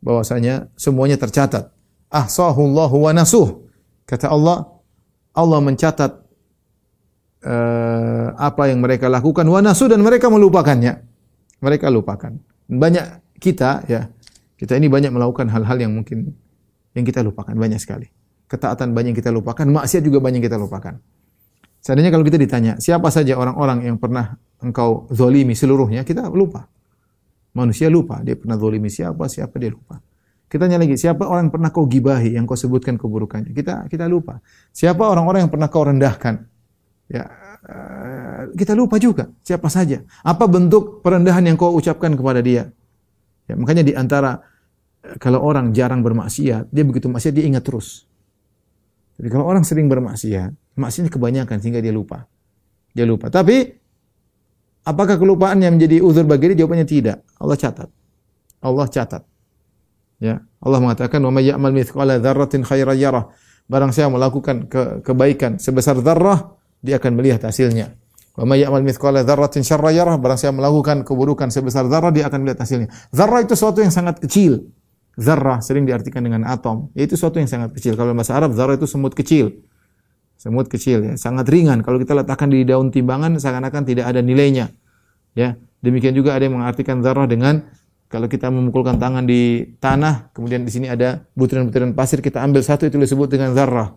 bahwasanya 0.00 0.68
semuanya 0.76 1.20
tercatat. 1.20 1.72
Ahsahullahu 2.10 3.06
wa 3.06 3.12
nasuh. 3.14 3.68
Kata 4.08 4.32
Allah, 4.32 4.66
Allah 5.30 5.58
mencatat 5.62 6.10
eh, 7.46 8.28
apa 8.34 8.62
yang 8.66 8.82
mereka 8.82 9.06
lakukan 9.06 9.46
wa 9.46 9.62
nasu 9.62 9.86
dan 9.86 10.02
mereka 10.02 10.26
melupakannya. 10.26 10.98
Mereka 11.62 11.86
lupakan. 11.92 12.34
Banyak 12.66 13.38
kita 13.38 13.86
ya, 13.86 14.10
kita 14.58 14.74
ini 14.74 14.90
banyak 14.90 15.12
melakukan 15.14 15.46
hal-hal 15.52 15.78
yang 15.78 15.92
mungkin 15.94 16.34
yang 16.96 17.04
kita 17.06 17.22
lupakan 17.22 17.54
banyak 17.54 17.78
sekali. 17.78 18.10
Ketaatan 18.50 18.90
banyak 18.90 19.14
yang 19.14 19.20
kita 19.22 19.30
lupakan, 19.30 19.62
maksiat 19.62 20.02
juga 20.02 20.18
banyak 20.18 20.42
yang 20.42 20.48
kita 20.50 20.58
lupakan. 20.58 20.98
Seandainya 21.80 22.12
kalau 22.12 22.24
kita 22.24 22.36
ditanya, 22.36 22.76
siapa 22.76 23.08
saja 23.08 23.40
orang-orang 23.40 23.88
yang 23.88 23.96
pernah 23.96 24.36
engkau 24.60 25.08
zolimi 25.08 25.56
seluruhnya, 25.56 26.04
kita 26.04 26.28
lupa. 26.28 26.68
Manusia 27.56 27.88
lupa, 27.88 28.20
dia 28.20 28.36
pernah 28.36 28.60
zolimi 28.60 28.92
siapa, 28.92 29.26
siapa 29.26 29.56
dia 29.56 29.72
lupa. 29.72 29.98
Kita 30.50 30.66
tanya 30.66 30.82
lagi, 30.82 30.98
siapa 30.98 31.30
orang 31.30 31.46
yang 31.46 31.54
pernah 31.54 31.70
kau 31.70 31.86
gibahi, 31.86 32.34
yang 32.34 32.44
kau 32.44 32.58
sebutkan 32.58 32.98
keburukannya? 32.98 33.54
Kita 33.54 33.86
kita 33.86 34.10
lupa. 34.10 34.42
Siapa 34.74 35.06
orang-orang 35.06 35.46
yang 35.46 35.52
pernah 35.52 35.70
kau 35.70 35.86
rendahkan? 35.86 36.42
Ya, 37.06 37.24
eh, 37.64 38.40
kita 38.58 38.74
lupa 38.74 38.98
juga 38.98 39.30
siapa 39.46 39.70
saja. 39.70 40.02
Apa 40.26 40.50
bentuk 40.50 41.06
perendahan 41.06 41.46
yang 41.46 41.54
kau 41.54 41.70
ucapkan 41.74 42.18
kepada 42.18 42.42
dia? 42.42 42.66
Ya, 43.46 43.54
makanya 43.54 43.86
di 43.86 43.94
antara 43.94 44.42
eh, 45.06 45.14
kalau 45.22 45.38
orang 45.38 45.70
jarang 45.70 46.02
bermaksiat, 46.02 46.66
dia 46.66 46.82
begitu 46.82 47.06
maksiat 47.06 47.30
dia 47.30 47.46
ingat 47.46 47.62
terus. 47.62 48.10
Jadi 49.22 49.30
kalau 49.30 49.46
orang 49.46 49.62
sering 49.62 49.86
bermaksiat, 49.86 50.50
maksiatnya 50.80 51.12
kebanyakan 51.12 51.60
sehingga 51.60 51.84
dia 51.84 51.92
lupa. 51.92 52.24
Dia 52.96 53.04
lupa. 53.04 53.28
Tapi 53.28 53.68
apakah 54.88 55.20
kelupaan 55.20 55.60
yang 55.60 55.76
menjadi 55.76 56.00
uzur 56.00 56.24
bagi 56.24 56.56
dia? 56.56 56.64
Jawabannya 56.64 56.88
tidak. 56.88 57.22
Allah 57.36 57.56
catat. 57.60 57.88
Allah 58.64 58.86
catat. 58.88 59.22
Ya, 60.20 60.44
Allah 60.60 60.78
mengatakan 60.84 61.24
wa 61.24 61.32
may 61.32 61.48
ya'mal 61.48 61.72
mithqala 61.72 62.20
dzarratin 62.20 62.60
khairan 62.60 62.96
yarah. 62.96 63.32
Barang 63.70 63.88
siapa 63.94 64.12
melakukan 64.12 64.68
ke 64.68 65.00
kebaikan 65.00 65.56
sebesar 65.56 65.96
zarrah, 66.02 66.58
dia 66.84 67.00
akan 67.00 67.16
melihat 67.16 67.48
hasilnya. 67.48 67.96
Wa 68.36 68.44
may 68.44 68.60
ya'mal 68.60 68.84
mithqala 68.84 69.24
dzarratin 69.24 69.64
syarran 69.64 69.96
yarah. 69.96 70.16
Barang 70.20 70.36
siapa 70.36 70.52
melakukan 70.52 71.08
keburukan 71.08 71.48
sebesar 71.48 71.88
zarrah, 71.88 72.12
dia 72.12 72.28
akan 72.28 72.44
melihat 72.44 72.68
hasilnya. 72.68 72.92
Zarrah 73.08 73.40
itu 73.40 73.56
sesuatu 73.56 73.80
yang 73.80 73.94
sangat 73.94 74.20
kecil. 74.20 74.68
Zarrah 75.16 75.64
sering 75.64 75.88
diartikan 75.88 76.20
dengan 76.20 76.44
atom. 76.44 76.92
Yaitu 76.92 77.16
sesuatu 77.16 77.40
yang 77.40 77.48
sangat 77.48 77.72
kecil. 77.72 77.96
Kalau 77.96 78.12
bahasa 78.12 78.36
Arab 78.36 78.52
zarrah 78.52 78.76
itu 78.76 78.84
semut 78.84 79.16
kecil. 79.16 79.64
Semut 80.40 80.72
kecil 80.72 81.04
ya, 81.04 81.14
sangat 81.20 81.52
ringan. 81.52 81.84
Kalau 81.84 82.00
kita 82.00 82.16
letakkan 82.16 82.48
di 82.48 82.64
daun 82.64 82.88
timbangan 82.88 83.36
seakan-akan 83.36 83.84
tidak 83.84 84.08
ada 84.08 84.24
nilainya. 84.24 84.72
Ya, 85.36 85.60
demikian 85.84 86.16
juga 86.16 86.32
ada 86.32 86.48
yang 86.48 86.56
mengartikan 86.56 87.04
zarrah 87.04 87.28
dengan 87.28 87.68
kalau 88.08 88.24
kita 88.24 88.48
memukulkan 88.48 88.96
tangan 88.96 89.28
di 89.28 89.68
tanah, 89.76 90.32
kemudian 90.32 90.64
di 90.64 90.72
sini 90.72 90.88
ada 90.88 91.28
butiran-butiran 91.36 91.92
pasir, 91.92 92.24
kita 92.24 92.40
ambil 92.40 92.64
satu 92.64 92.88
itu 92.88 92.96
disebut 92.96 93.28
dengan 93.28 93.52
zarrah. 93.52 93.92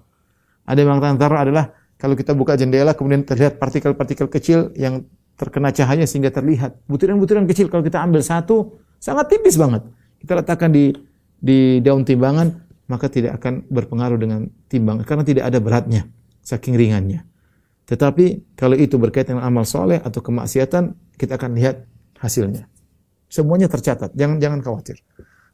Ada 0.68 0.84
yang 0.84 0.92
mengatakan 0.92 1.16
zarrah 1.16 1.42
adalah 1.48 1.66
kalau 1.96 2.20
kita 2.20 2.36
buka 2.36 2.60
jendela 2.60 2.92
kemudian 2.92 3.24
terlihat 3.24 3.56
partikel-partikel 3.56 4.28
kecil 4.28 4.76
yang 4.76 5.08
terkena 5.40 5.72
cahaya 5.72 6.04
sehingga 6.04 6.28
terlihat. 6.28 6.76
Butiran-butiran 6.92 7.48
kecil 7.48 7.72
kalau 7.72 7.88
kita 7.88 8.04
ambil 8.04 8.20
satu 8.20 8.84
sangat 9.00 9.32
tipis 9.32 9.56
banget. 9.56 9.88
Kita 10.20 10.36
letakkan 10.36 10.76
di 10.76 10.92
di 11.40 11.80
daun 11.80 12.04
timbangan 12.04 12.52
maka 12.92 13.08
tidak 13.08 13.40
akan 13.40 13.64
berpengaruh 13.72 14.20
dengan 14.20 14.52
timbangan 14.68 15.08
karena 15.08 15.24
tidak 15.24 15.48
ada 15.48 15.64
beratnya 15.64 16.04
saking 16.44 16.76
ringannya. 16.76 17.26
Tetapi 17.88 18.56
kalau 18.56 18.78
itu 18.80 18.96
berkaitan 18.96 19.40
dengan 19.40 19.48
amal 19.50 19.66
soleh 19.68 20.00
atau 20.00 20.24
kemaksiatan 20.24 20.96
kita 21.20 21.36
akan 21.36 21.56
lihat 21.58 21.84
hasilnya. 22.20 22.68
Semuanya 23.28 23.68
tercatat. 23.68 24.14
Jangan 24.14 24.38
jangan 24.38 24.60
khawatir. 24.62 25.02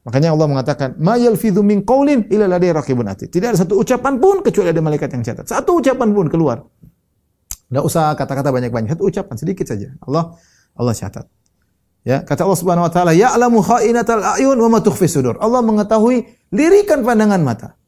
Makanya 0.04 0.36
Allah 0.36 0.48
mengatakan, 0.48 0.90
"Ma 1.00 1.16
yalfidhu 1.16 1.64
min 1.64 1.84
qaulin 1.88 2.28
illa 2.28 2.46
ladai 2.46 2.76
raqibun 2.76 3.08
atid." 3.08 3.32
Tidak 3.32 3.56
ada 3.56 3.58
satu 3.58 3.80
ucapan 3.80 4.20
pun 4.20 4.44
kecuali 4.44 4.70
ada 4.72 4.82
malaikat 4.84 5.10
yang 5.16 5.24
catat. 5.24 5.48
Satu 5.48 5.80
ucapan 5.80 6.10
pun 6.12 6.28
keluar. 6.28 6.66
Tidak 7.70 7.84
usah 7.84 8.18
kata-kata 8.20 8.50
banyak-banyak. 8.52 8.98
Satu 8.98 9.08
ucapan 9.08 9.36
sedikit 9.40 9.66
saja. 9.70 9.96
Allah 10.04 10.36
Allah 10.76 10.94
catat. 10.96 11.26
Ya, 12.04 12.24
kata 12.24 12.48
Allah 12.48 12.60
Subhanahu 12.60 12.88
wa 12.88 12.92
taala, 12.92 13.12
"Ya'lamu 13.12 13.60
kha'inatal 13.60 14.24
a'yun 14.40 14.56
wa 14.60 14.70
ma 14.72 14.80
tukhfi 14.80 15.08
sudur." 15.08 15.36
Allah 15.40 15.60
mengetahui 15.64 16.26
lirikan 16.56 17.04
pandangan 17.04 17.40
mata. 17.44 17.79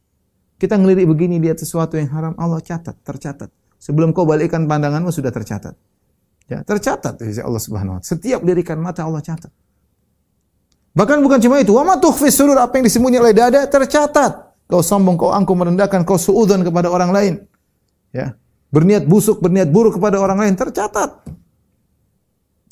Kita 0.61 0.77
ngelirik 0.77 1.09
begini 1.09 1.41
lihat 1.41 1.57
sesuatu 1.57 1.97
yang 1.97 2.13
haram, 2.13 2.37
Allah 2.37 2.61
catat, 2.61 2.93
tercatat. 3.01 3.49
Sebelum 3.81 4.13
kau 4.13 4.29
balikkan 4.29 4.69
pandanganmu 4.69 5.09
sudah 5.09 5.33
tercatat. 5.33 5.73
Ya, 6.45 6.61
tercatat 6.61 7.17
sisi 7.17 7.41
Allah 7.41 7.57
Subhanahu 7.57 7.97
wa 7.97 7.99
taala. 8.05 8.11
Setiap 8.13 8.45
lirikan 8.45 8.77
mata 8.77 9.01
Allah 9.01 9.25
catat. 9.25 9.49
Bahkan 10.93 11.17
bukan 11.25 11.41
cuma 11.41 11.57
itu, 11.65 11.73
wa 11.73 11.81
ma 11.81 11.97
apa 11.97 12.73
yang 12.77 12.85
disembunyi 12.85 13.17
oleh 13.17 13.33
dada 13.33 13.65
tercatat. 13.65 14.53
Kau 14.69 14.85
sombong, 14.85 15.17
kau 15.17 15.33
angkuh 15.33 15.57
merendahkan, 15.57 16.05
kau 16.05 16.21
suudzon 16.21 16.61
kepada 16.61 16.93
orang 16.93 17.09
lain. 17.09 17.33
Ya. 18.13 18.37
Berniat 18.69 19.09
busuk, 19.09 19.41
berniat 19.41 19.73
buruk 19.73 19.97
kepada 19.97 20.21
orang 20.21 20.45
lain 20.45 20.53
tercatat. 20.53 21.25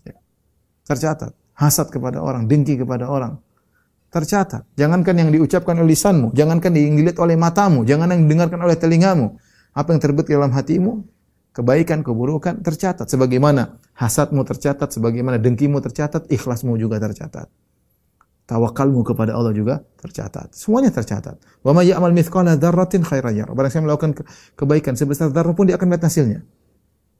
Ya. 0.05 0.15
Tercatat. 0.85 1.33
Hasad 1.57 1.89
kepada 1.89 2.21
orang, 2.21 2.45
dengki 2.45 2.77
kepada 2.77 3.09
orang. 3.09 3.41
Tercatat. 4.09 4.65
Jangankan 4.73 5.15
yang 5.21 5.29
diucapkan 5.29 5.77
oleh 5.77 5.93
lisanmu, 5.93 6.33
jangankan 6.33 6.73
yang 6.73 6.97
dilihat 6.97 7.21
oleh 7.21 7.37
matamu, 7.37 7.85
jangan 7.85 8.09
yang 8.09 8.25
didengarkan 8.25 8.59
oleh 8.65 8.73
telingamu. 8.73 9.37
Apa 9.73 9.93
yang 9.93 10.01
terbetik 10.01 10.33
dalam 10.33 10.49
hatimu, 10.49 11.05
kebaikan, 11.53 12.01
keburukan 12.01 12.65
tercatat. 12.65 13.05
Sebagaimana 13.05 13.77
hasadmu 13.93 14.41
tercatat, 14.41 14.89
sebagaimana 14.89 15.37
dengkimu 15.37 15.77
tercatat, 15.77 16.25
ikhlasmu 16.25 16.73
juga 16.81 16.97
tercatat 16.97 17.47
tawakalmu 18.49 19.05
kepada 19.05 19.37
Allah 19.37 19.53
juga 19.53 19.85
tercatat. 20.01 20.57
Semuanya 20.57 20.89
tercatat. 20.89 21.37
Wa 21.61 21.69
may 21.69 21.93
ya'mal 21.93 22.09
mithqala 22.09 22.57
dzarratin 22.57 23.05
khairan 23.05 23.37
yarah. 23.37 23.53
Barang 23.53 23.69
siapa 23.69 23.85
melakukan 23.85 24.25
kebaikan 24.57 24.97
sebesar 24.97 25.29
dzarrah 25.29 25.53
pun 25.53 25.69
dia 25.69 25.77
akan 25.77 25.85
melihat 25.85 26.09
hasilnya. 26.09 26.41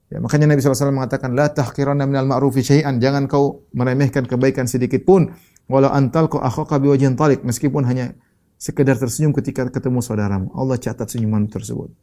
Ya, 0.10 0.18
makanya 0.18 0.50
Nabi 0.50 0.66
SAW 0.66 0.90
mengatakan 0.90 1.38
la 1.38 1.54
tahqiranna 1.54 2.10
minal 2.10 2.26
ma'rufi 2.26 2.66
syai'an. 2.66 2.98
Jangan 2.98 3.30
kau 3.30 3.70
meremehkan 3.78 4.26
kebaikan 4.26 4.66
sedikit 4.66 5.06
pun 5.06 5.30
walau 5.70 5.94
antal 5.94 6.28
kau 6.28 6.42
akhaka 6.42 6.82
biwajhin 6.82 7.14
talik 7.14 7.46
meskipun 7.46 7.86
hanya 7.86 8.18
sekedar 8.60 9.00
tersenyum 9.00 9.32
ketika 9.32 9.70
ketemu 9.72 10.04
saudaramu. 10.04 10.52
Allah 10.58 10.76
catat 10.76 11.08
senyuman 11.08 11.48
tersebut. 11.48 11.94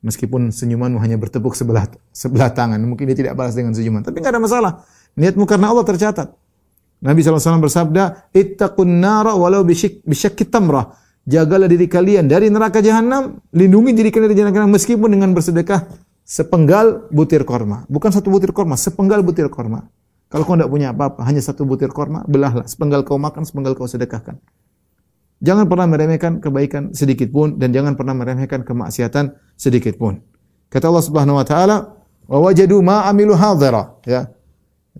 Meskipun 0.00 0.48
senyumanmu 0.48 0.96
hanya 1.02 1.20
bertepuk 1.20 1.52
sebelah 1.52 1.84
sebelah 2.08 2.48
tangan, 2.54 2.80
mungkin 2.80 3.04
dia 3.10 3.18
tidak 3.20 3.36
balas 3.36 3.52
dengan 3.52 3.76
senyuman, 3.76 4.00
tapi 4.00 4.24
enggak 4.24 4.32
ada 4.32 4.40
masalah. 4.40 4.72
Niatmu 5.18 5.44
karena 5.44 5.68
Allah 5.68 5.84
tercatat. 5.84 6.28
Nabi 7.00 7.20
SAW 7.20 7.60
bersabda, 7.60 8.32
Ittaqun 8.32 9.00
nara 9.00 9.36
walau 9.36 9.64
bisyakki 9.64 10.48
tamrah. 10.48 10.96
Jagalah 11.28 11.68
diri 11.68 11.84
kalian 11.84 12.32
dari 12.32 12.48
neraka 12.48 12.80
jahanam, 12.80 13.44
lindungi 13.52 13.92
diri 13.92 14.08
kalian 14.08 14.32
dari 14.32 14.40
neraka 14.40 14.56
jahanam 14.64 14.72
meskipun 14.72 15.08
dengan 15.12 15.36
bersedekah 15.36 15.84
sepenggal 16.24 17.12
butir 17.12 17.44
korma. 17.44 17.84
Bukan 17.92 18.08
satu 18.08 18.32
butir 18.32 18.56
korma, 18.56 18.80
sepenggal 18.80 19.20
butir 19.20 19.52
korma. 19.52 19.84
Kalau 20.30 20.46
kau 20.46 20.54
tidak 20.54 20.70
punya 20.70 20.94
apa-apa, 20.94 21.26
hanya 21.26 21.42
satu 21.42 21.66
butir 21.66 21.90
korma, 21.90 22.22
belahlah. 22.22 22.62
Sepenggal 22.70 23.02
kau 23.02 23.18
makan, 23.18 23.42
sepenggal 23.42 23.74
kau 23.74 23.90
sedekahkan. 23.90 24.38
Jangan 25.42 25.66
pernah 25.66 25.90
meremehkan 25.90 26.38
kebaikan 26.38 26.94
sedikit 26.94 27.34
pun 27.34 27.58
dan 27.58 27.74
jangan 27.74 27.98
pernah 27.98 28.14
meremehkan 28.14 28.62
kemaksiatan 28.62 29.34
sedikit 29.58 29.98
pun. 29.98 30.22
Kata 30.70 30.86
Allah 30.86 31.02
Subhanahu 31.02 31.40
wa 31.40 31.46
taala, 31.48 31.76
"Wa 32.30 32.38
wajadu 32.46 32.78
ma 32.78 33.10
amilu 33.10 33.34
hadira." 33.34 33.98
Ya. 34.06 34.30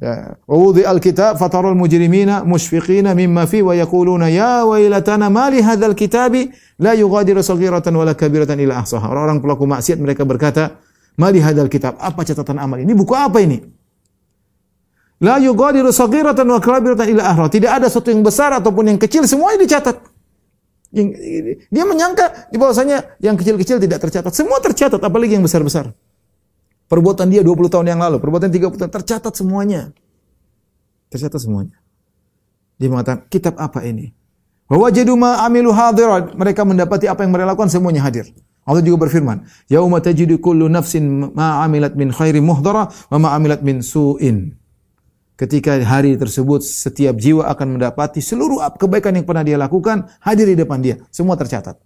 Ya. 0.01 0.35
Wa 0.49 0.73
al-kitab 0.91 1.37
fataral 1.37 1.77
mujrimina 1.77 2.43
mushfiqina 2.43 3.15
mimma 3.15 3.45
fi 3.47 3.61
wa 3.61 3.77
yaquluna 3.77 4.33
ya 4.33 4.65
wailatana 4.65 5.29
ma 5.29 5.47
li 5.53 5.61
hadzal 5.61 5.95
kitabi 5.95 6.51
la 6.81 6.97
yughadiru 6.97 7.45
saghiratan 7.45 7.93
wala 7.95 8.17
kabiratan 8.17 8.59
illa 8.59 8.81
ahsaha. 8.81 9.05
Orang-orang 9.07 9.45
pelaku 9.45 9.69
maksiat 9.69 10.01
mereka 10.01 10.27
berkata, 10.27 10.81
"Ma 11.21 11.29
li 11.31 11.39
hadzal 11.39 11.69
kitab?" 11.69 12.01
Apa 12.01 12.25
catatan 12.27 12.59
amal 12.59 12.81
ini? 12.81 12.97
Buku 12.97 13.13
apa 13.13 13.45
ini? 13.45 13.61
La 15.21 15.37
yughadiru 15.37 15.93
saghiratan 15.93 16.49
wa 16.49 16.61
kabiratan 16.61 17.07
illa 17.13 17.29
ahsaha. 17.29 17.53
Tidak 17.53 17.69
ada 17.69 17.87
sesuatu 17.93 18.09
yang 18.09 18.25
besar 18.25 18.57
ataupun 18.57 18.89
yang 18.89 18.99
kecil 18.99 19.29
semuanya 19.29 19.61
dicatat. 19.61 20.01
Dia 21.71 21.85
menyangka 21.87 22.51
di 22.51 22.57
bahwasanya 22.57 23.21
yang 23.21 23.37
kecil-kecil 23.37 23.79
tidak 23.79 24.01
tercatat. 24.01 24.33
Semua 24.33 24.59
tercatat 24.65 24.99
apalagi 24.99 25.37
yang 25.37 25.45
besar-besar. 25.45 25.93
Perbuatan 26.91 27.31
dia 27.31 27.47
20 27.47 27.71
tahun 27.71 27.87
yang 27.87 28.01
lalu, 28.03 28.19
perbuatan 28.19 28.51
30 28.51 28.81
tahun 28.81 28.91
tercatat 28.91 29.33
semuanya. 29.37 29.95
Tercatat 31.13 31.39
semuanya. 31.39 31.79
Dia 32.81 32.91
mengatakan, 32.91 33.29
kitab 33.31 33.55
apa 33.61 33.87
ini? 33.87 34.11
Wa 34.67 34.89
wajadu 34.89 35.15
ma 35.15 35.45
amilu 35.47 35.71
hadirat. 35.71 36.35
Mereka 36.35 36.67
mendapati 36.67 37.07
apa 37.07 37.23
yang 37.23 37.31
mereka 37.31 37.55
lakukan 37.55 37.71
semuanya 37.71 38.03
hadir. 38.03 38.27
Allah 38.67 38.83
juga 38.87 39.07
berfirman, 39.07 39.43
"Yauma 39.67 39.99
tajidu 39.99 40.39
kullu 40.39 40.71
nafsin 40.71 41.35
ma 41.35 41.63
amilat 41.63 41.95
min 41.95 42.15
khairi 42.15 42.39
muhdara 42.39 42.91
wa 42.91 43.19
ma 43.19 43.29
amilat 43.35 43.63
min 43.67 43.83
su'in." 43.83 44.60
Ketika 45.41 45.81
hari 45.81 46.21
tersebut 46.21 46.61
setiap 46.61 47.17
jiwa 47.17 47.49
akan 47.49 47.81
mendapati 47.81 48.21
seluruh 48.21 48.61
kebaikan 48.77 49.17
yang 49.17 49.25
pernah 49.25 49.41
dia 49.41 49.57
lakukan 49.57 50.05
hadir 50.21 50.53
di 50.53 50.57
depan 50.61 50.85
dia, 50.85 51.01
semua 51.09 51.33
tercatat. 51.33 51.81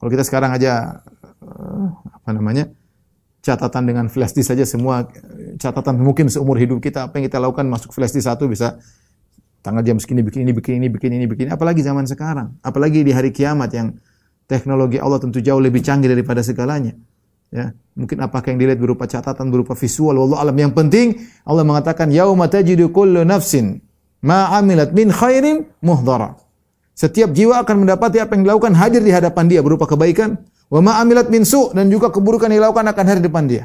Kalau 0.00 0.08
kita 0.08 0.24
sekarang 0.24 0.56
aja 0.56 1.04
eh, 1.44 1.86
apa 1.92 2.30
namanya? 2.32 2.72
catatan 3.40 3.88
dengan 3.88 4.06
flash 4.12 4.36
disk 4.36 4.52
saja 4.52 4.68
semua 4.68 5.08
catatan 5.56 5.96
mungkin 5.96 6.28
seumur 6.28 6.60
hidup 6.60 6.76
kita 6.84 7.08
apa 7.08 7.16
yang 7.16 7.24
kita 7.32 7.40
lakukan 7.40 7.64
masuk 7.72 7.88
flash 7.96 8.12
disk 8.12 8.28
satu 8.28 8.44
bisa 8.44 8.76
tanggal 9.64 9.80
jam 9.80 9.96
segini 9.96 10.20
bikin 10.20 10.44
ini 10.44 10.52
bikin 10.52 10.72
ini 10.76 10.88
bikin 10.92 11.10
ini 11.16 11.24
bikin 11.24 11.44
ini 11.48 11.52
apalagi 11.52 11.80
zaman 11.80 12.04
sekarang 12.04 12.60
apalagi 12.60 13.00
di 13.00 13.12
hari 13.16 13.32
kiamat 13.32 13.72
yang 13.72 13.96
teknologi 14.44 15.00
Allah 15.00 15.20
tentu 15.20 15.40
jauh 15.40 15.56
lebih 15.56 15.80
canggih 15.80 16.12
daripada 16.12 16.44
segalanya 16.44 16.92
Ya, 17.50 17.74
mungkin 17.98 18.22
apakah 18.22 18.54
yang 18.54 18.62
dilihat 18.62 18.78
berupa 18.78 19.10
catatan, 19.10 19.50
berupa 19.50 19.74
visual, 19.74 20.14
wallahu 20.14 20.38
alam. 20.38 20.54
Yang 20.54 20.72
penting 20.78 21.06
Allah 21.42 21.66
mengatakan 21.66 22.14
yauma 22.14 22.46
tajidu 22.46 22.94
kullu 22.94 23.26
nafsin 23.26 23.82
ma 24.22 24.54
amilat 24.54 24.94
min 24.94 25.10
khairin 25.10 25.66
muhdara. 25.82 26.38
Setiap 26.94 27.34
jiwa 27.34 27.58
akan 27.64 27.86
mendapati 27.86 28.22
apa 28.22 28.36
yang 28.38 28.46
dilakukan 28.46 28.76
hadir 28.76 29.02
di 29.02 29.10
hadapan 29.10 29.50
dia 29.50 29.60
berupa 29.66 29.88
kebaikan, 29.90 30.38
wa 30.70 30.80
ma 30.84 30.92
amilat 31.02 31.26
min 31.26 31.42
su 31.42 31.74
dan 31.74 31.90
juga 31.90 32.12
keburukan 32.14 32.46
yang 32.52 32.62
dilakukan 32.62 32.86
akan 32.86 33.04
hadir 33.08 33.20
di 33.24 33.26
depan 33.26 33.44
dia. 33.50 33.64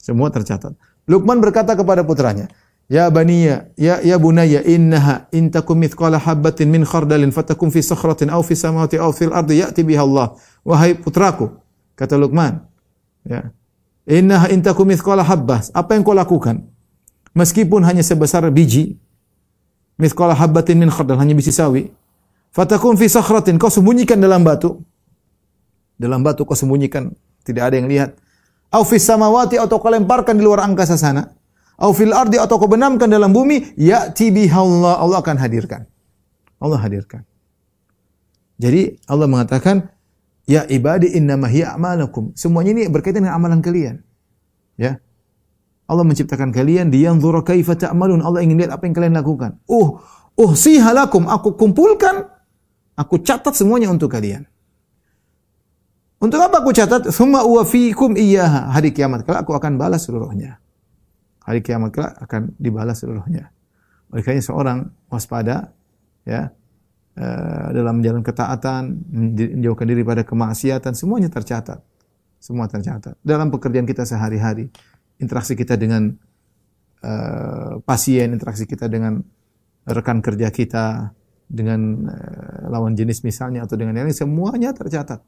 Semua 0.00 0.30
tercatat. 0.30 0.72
Luqman 1.10 1.42
berkata 1.42 1.74
kepada 1.74 2.06
putranya, 2.06 2.46
Ya 2.86 3.10
baniya, 3.10 3.74
ya 3.74 3.98
ya 3.98 4.14
bunayya, 4.14 4.62
innaha 4.62 5.26
in 5.34 5.50
takum 5.50 5.74
mithqala 5.74 6.22
habatin 6.22 6.70
min 6.70 6.86
khardalin 6.86 7.34
fatakum 7.34 7.66
fi 7.74 7.82
sakhratin 7.82 8.30
aw 8.30 8.38
fi 8.46 8.54
samawati 8.54 8.94
aw 9.02 9.10
fil 9.10 9.34
ardi 9.34 9.58
ya'ti 9.58 9.82
biha 9.82 10.06
Allah. 10.06 10.38
Wahai 10.62 10.94
putraku, 10.94 11.50
kata 11.96 12.20
Luqman, 12.20 12.62
ya. 13.24 13.50
Innaha 14.06 14.52
in 14.54 14.62
takum 14.62 14.86
mithqala 14.86 15.26
habbah, 15.26 15.74
apa 15.74 15.98
yang 15.98 16.06
kau 16.06 16.14
lakukan? 16.14 16.62
Meskipun 17.34 17.82
hanya 17.82 18.06
sebesar 18.06 18.46
biji, 18.54 18.94
mithqala 19.98 20.36
habatin 20.38 20.78
min 20.78 20.92
khardal, 20.92 21.18
hanya 21.18 21.34
biji 21.34 21.50
sawi. 21.50 21.90
Fatakum 22.54 22.94
fi 22.94 23.10
sakhratin, 23.10 23.58
kau 23.58 23.66
sembunyikan 23.66 24.22
dalam 24.22 24.46
batu. 24.46 24.78
Dalam 25.98 26.22
batu 26.22 26.46
kau 26.46 26.54
sembunyikan, 26.54 27.10
tidak 27.42 27.72
ada 27.72 27.82
yang 27.82 27.90
lihat. 27.90 28.14
Aw 28.70 28.86
fi 28.86 29.02
samawati 29.02 29.58
atau 29.58 29.82
kau 29.82 29.90
lemparkan 29.90 30.38
di 30.38 30.46
luar 30.46 30.62
angkasa 30.62 30.94
sana 30.94 31.34
au 31.76 31.92
fil 31.92 32.12
ardi 32.12 32.40
atau 32.40 32.56
kau 32.56 32.68
benamkan 32.68 33.08
dalam 33.08 33.32
bumi, 33.32 33.76
ya'ti 33.76 34.32
Allah, 34.48 34.96
Allah 35.00 35.18
akan 35.20 35.36
hadirkan. 35.36 35.84
Allah 36.56 36.80
hadirkan. 36.80 37.22
Jadi 38.56 38.96
Allah 39.04 39.28
mengatakan, 39.28 39.92
ya 40.46 40.64
ibadi 40.70 41.12
innama 41.12 41.50
hiya 41.50 41.74
a'malakum. 41.76 42.32
Semuanya 42.38 42.72
ini 42.72 42.82
berkaitan 42.88 43.26
dengan 43.26 43.36
amalan 43.36 43.60
kalian. 43.60 44.00
Ya. 44.80 45.02
Allah 45.86 46.02
menciptakan 46.02 46.50
kalian 46.50 46.90
diyanzura 46.90 47.46
kaifa 47.46 47.78
ta'malun. 47.78 48.22
Allah 48.22 48.42
ingin 48.42 48.58
lihat 48.58 48.74
apa 48.74 48.86
yang 48.88 48.94
kalian 48.94 49.14
lakukan. 49.14 49.58
Uh, 49.70 50.02
uh 50.34 50.52
sihalakum, 50.54 51.30
aku 51.30 51.54
kumpulkan, 51.54 52.26
aku 52.98 53.22
catat 53.22 53.54
semuanya 53.54 53.90
untuk 53.90 54.10
kalian. 54.10 54.46
Untuk 56.18 56.40
apa 56.42 56.64
aku 56.64 56.74
catat? 56.74 57.12
Summa 57.12 57.44
uwafikum 57.44 58.16
iyyaha. 58.16 58.72
Hari 58.74 58.90
kiamat 58.90 59.22
kalau 59.22 59.38
aku 59.44 59.52
akan 59.54 59.78
balas 59.78 60.08
seluruhnya 60.08 60.58
hari 61.46 61.62
kiamat 61.62 61.94
kelak 61.94 62.18
akan 62.18 62.52
dibalas 62.58 62.98
seluruhnya. 62.98 63.54
Oleh 64.10 64.22
karena 64.26 64.42
seorang 64.42 64.78
waspada 65.06 65.70
ya 66.26 66.50
dalam 67.72 68.00
menjalankan 68.00 68.26
ketaatan, 68.28 68.82
menjauhkan 69.56 69.86
diri 69.88 70.04
pada 70.04 70.20
kemaksiatan, 70.20 70.92
semuanya 70.92 71.32
tercatat. 71.32 71.80
Semua 72.36 72.68
tercatat. 72.68 73.16
Dalam 73.24 73.48
pekerjaan 73.48 73.88
kita 73.88 74.04
sehari-hari, 74.04 74.68
interaksi 75.16 75.56
kita 75.56 75.80
dengan 75.80 76.12
uh, 77.02 77.80
pasien, 77.82 78.36
interaksi 78.36 78.68
kita 78.68 78.86
dengan 78.86 79.18
rekan 79.88 80.20
kerja 80.20 80.52
kita, 80.52 81.16
dengan 81.48 82.04
uh, 82.06 82.68
lawan 82.68 82.92
jenis 82.92 83.24
misalnya 83.24 83.64
atau 83.64 83.80
dengan 83.80 83.96
yang 83.96 84.06
lain 84.06 84.14
semuanya 84.14 84.70
tercatat. 84.76 85.24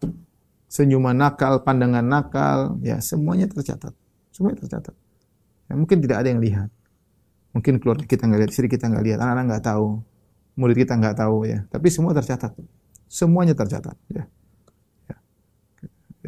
Senyuman 0.68 1.16
nakal, 1.16 1.64
pandangan 1.64 2.04
nakal, 2.04 2.76
ya 2.84 3.00
semuanya 3.00 3.48
tercatat. 3.48 3.96
Semuanya 4.30 4.60
tercatat. 4.60 4.92
Ya, 5.66 5.74
mungkin 5.74 6.04
tidak 6.04 6.20
ada 6.20 6.28
yang 6.28 6.44
lihat. 6.44 6.68
Mungkin 7.56 7.80
keluarga 7.80 8.04
kita 8.04 8.28
nggak 8.28 8.40
lihat, 8.44 8.52
istri 8.52 8.68
kita 8.68 8.92
nggak 8.92 9.04
lihat, 9.08 9.18
anak-anak 9.24 9.44
nggak 9.56 9.64
tahu, 9.64 10.04
murid 10.58 10.74
kita 10.82 10.98
nggak 10.98 11.22
tahu 11.22 11.46
ya. 11.46 11.62
Tapi 11.70 11.86
semua 11.86 12.10
tercatat. 12.10 12.50
Semuanya 13.06 13.54
tercatat. 13.54 13.94
Ya. 14.10 14.26
ya. 15.06 15.16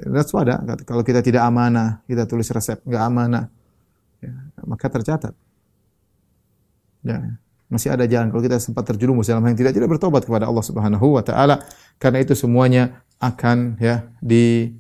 That's 0.07 0.31
why 0.31 0.47
kalau 0.87 1.03
kita 1.03 1.21
tidak 1.21 1.43
amanah, 1.43 2.07
kita 2.07 2.31
tulis 2.31 2.47
resep 2.49 2.79
nggak 2.87 3.03
amanah, 3.03 3.51
ya, 4.23 4.33
maka 4.63 4.87
tercatat. 4.87 5.35
Ya, 7.03 7.41
masih 7.67 7.91
ada 7.91 8.05
jalan 8.05 8.29
kalau 8.31 8.43
kita 8.45 8.61
sempat 8.61 8.87
terjerumus 8.87 9.27
dalam 9.27 9.43
yang 9.47 9.57
tidak 9.57 9.73
tidak 9.73 9.89
bertobat 9.89 10.23
kepada 10.27 10.47
Allah 10.47 10.65
Subhanahu 10.65 11.17
wa 11.17 11.25
taala 11.25 11.65
karena 11.97 12.19
itu 12.21 12.37
semuanya 12.37 13.03
akan 13.23 13.81
ya 13.81 14.05
di 14.21 14.75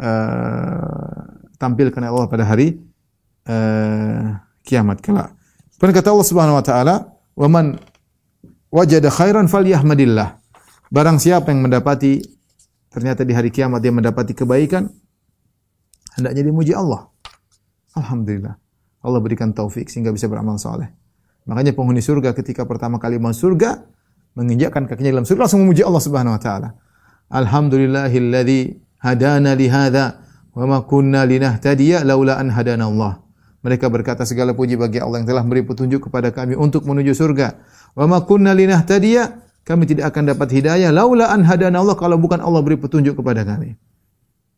uh, 0.00 1.22
tampilkan 1.60 2.02
Allah 2.02 2.26
pada 2.26 2.42
hari 2.42 2.82
uh, 3.46 4.42
kiamat 4.66 4.98
kelak. 5.04 5.34
Kemudian 5.78 5.94
kata 5.98 6.08
Allah 6.14 6.26
Subhanahu 6.26 6.56
wa 6.58 6.64
taala, 6.64 6.94
"Wa 7.34 7.46
man 7.46 7.78
wajada 8.72 9.12
khairan 9.12 9.46
falyahmadillah." 9.46 10.40
Barang 10.88 11.20
siapa 11.20 11.52
yang 11.52 11.64
mendapati 11.64 12.24
ternyata 12.92 13.24
di 13.24 13.32
hari 13.32 13.48
kiamat 13.48 13.80
dia 13.80 13.92
mendapati 13.92 14.36
kebaikan, 14.36 14.88
hendaknya 16.16 16.42
dimuji 16.44 16.76
Allah. 16.76 17.08
Alhamdulillah. 17.96 18.56
Allah 19.02 19.20
berikan 19.20 19.50
taufik 19.56 19.88
sehingga 19.88 20.12
bisa 20.12 20.28
beramal 20.28 20.60
saleh. 20.60 20.92
Makanya 21.48 21.74
penghuni 21.74 21.98
surga 21.98 22.36
ketika 22.38 22.62
pertama 22.68 23.02
kali 23.02 23.18
masuk 23.18 23.50
surga, 23.50 23.82
menginjakkan 24.38 24.86
kakinya 24.86 25.18
dalam 25.18 25.26
surga 25.26 25.48
langsung 25.48 25.66
memuji 25.66 25.82
Allah 25.82 26.02
Subhanahu 26.02 26.36
wa 26.38 26.42
taala. 26.42 26.68
Alhamdulillahilladzi 27.32 28.60
hadana 29.02 29.56
li 29.58 29.66
hadza 29.66 30.22
wa 30.54 30.64
ma 30.68 30.78
kunna 30.86 31.26
linahtadiya 31.26 32.06
laula 32.06 32.38
an 32.38 32.52
hadana 32.54 32.86
Allah. 32.86 33.18
Mereka 33.62 33.86
berkata 33.86 34.26
segala 34.26 34.50
puji 34.52 34.74
bagi 34.74 34.98
Allah 34.98 35.22
yang 35.22 35.28
telah 35.30 35.42
memberi 35.46 35.62
petunjuk 35.62 36.10
kepada 36.10 36.34
kami 36.34 36.58
untuk 36.58 36.82
menuju 36.82 37.14
surga. 37.14 37.62
Wa 37.94 38.10
ma 38.10 38.26
kunna 38.26 38.50
linahtadiya, 38.50 39.38
kami 39.62 39.86
tidak 39.86 40.10
akan 40.10 40.34
dapat 40.34 40.50
hidayah 40.50 40.90
laula 40.90 41.30
an 41.30 41.46
hadana 41.46 41.78
Allah 41.78 41.94
kalau 41.94 42.18
bukan 42.18 42.42
Allah 42.42 42.58
beri 42.66 42.74
petunjuk 42.74 43.14
kepada 43.22 43.46
kami. 43.46 43.78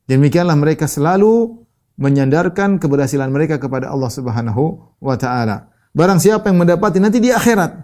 Demikianlah 0.08 0.56
mereka 0.56 0.88
selalu 0.88 1.64
menyandarkan 2.00 2.80
keberhasilan 2.80 3.28
mereka 3.28 3.60
kepada 3.60 3.92
Allah 3.92 4.08
Subhanahu 4.08 4.96
wa 5.04 5.16
taala. 5.20 5.68
Barang 5.92 6.18
siapa 6.18 6.48
yang 6.48 6.64
mendapati 6.64 6.98
nanti 6.98 7.20
di 7.20 7.28
akhirat 7.28 7.76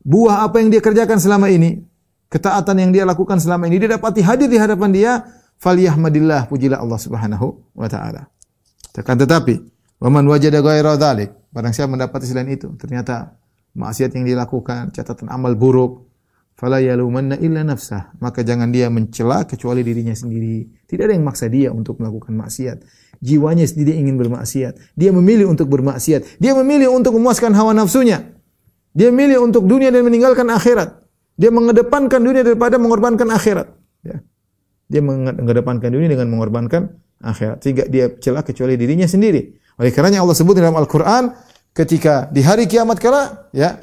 buah 0.00 0.48
apa 0.48 0.64
yang 0.64 0.72
dia 0.72 0.80
kerjakan 0.80 1.20
selama 1.20 1.52
ini, 1.52 1.84
ketaatan 2.32 2.76
yang 2.80 2.90
dia 2.90 3.04
lakukan 3.04 3.36
selama 3.36 3.68
ini 3.68 3.76
dia 3.76 4.00
dapati 4.00 4.24
hadir 4.24 4.48
di 4.48 4.56
hadapan 4.56 4.90
dia, 4.90 5.12
falyahmadillah 5.60 6.48
pujilah 6.48 6.80
Allah 6.80 6.98
Subhanahu 6.98 7.46
wa 7.76 7.88
taala. 7.92 8.32
Tetapi 8.96 9.79
Waman 10.00 10.24
wajada 10.26 10.64
ghaira 10.64 10.96
dzalik. 10.96 11.52
Barang 11.52 11.76
siapa 11.76 11.92
mendapati 11.92 12.24
selain 12.24 12.48
itu, 12.48 12.72
ternyata 12.80 13.36
maksiat 13.76 14.16
yang 14.16 14.24
dilakukan, 14.24 14.96
catatan 14.96 15.28
amal 15.28 15.52
buruk, 15.58 16.08
fala 16.56 16.80
yalumanna 16.80 17.36
illa 17.36 17.60
nafsah. 17.60 18.16
Maka 18.16 18.40
jangan 18.40 18.72
dia 18.72 18.88
mencela 18.88 19.44
kecuali 19.44 19.84
dirinya 19.84 20.16
sendiri. 20.16 20.64
Tidak 20.88 21.04
ada 21.04 21.12
yang 21.12 21.26
maksa 21.28 21.52
dia 21.52 21.68
untuk 21.68 22.00
melakukan 22.00 22.32
maksiat. 22.32 22.80
Jiwanya 23.20 23.68
sendiri 23.68 24.00
ingin 24.00 24.16
bermaksiat. 24.16 24.96
Dia 24.96 25.12
memilih 25.12 25.52
untuk 25.52 25.68
bermaksiat. 25.68 26.40
Dia 26.40 26.56
memilih 26.56 26.88
untuk 26.96 27.20
memuaskan 27.20 27.52
hawa 27.52 27.76
nafsunya. 27.76 28.24
Dia 28.96 29.12
memilih 29.12 29.44
untuk 29.44 29.68
dunia 29.68 29.92
dan 29.92 30.00
meninggalkan 30.00 30.48
akhirat. 30.48 30.96
Dia 31.36 31.52
mengedepankan 31.52 32.20
dunia 32.24 32.40
daripada 32.40 32.80
mengorbankan 32.80 33.28
akhirat. 33.28 33.68
Ya. 34.00 34.24
Dia 34.88 35.04
mengedepankan 35.04 35.92
dunia 35.92 36.08
dengan 36.08 36.32
mengorbankan 36.32 36.96
akhirat. 37.20 37.60
Sehingga 37.60 37.84
dia 37.84 38.16
celah 38.16 38.40
kecuali 38.40 38.80
dirinya 38.80 39.04
sendiri. 39.04 39.59
Oleh 39.80 39.96
karenanya 39.96 40.20
Allah 40.20 40.36
sebut 40.36 40.52
dalam 40.52 40.76
Al-Qur'an 40.76 41.32
ketika 41.72 42.28
di 42.28 42.44
hari 42.44 42.68
kiamat 42.68 43.00
kala 43.00 43.48
ya 43.56 43.80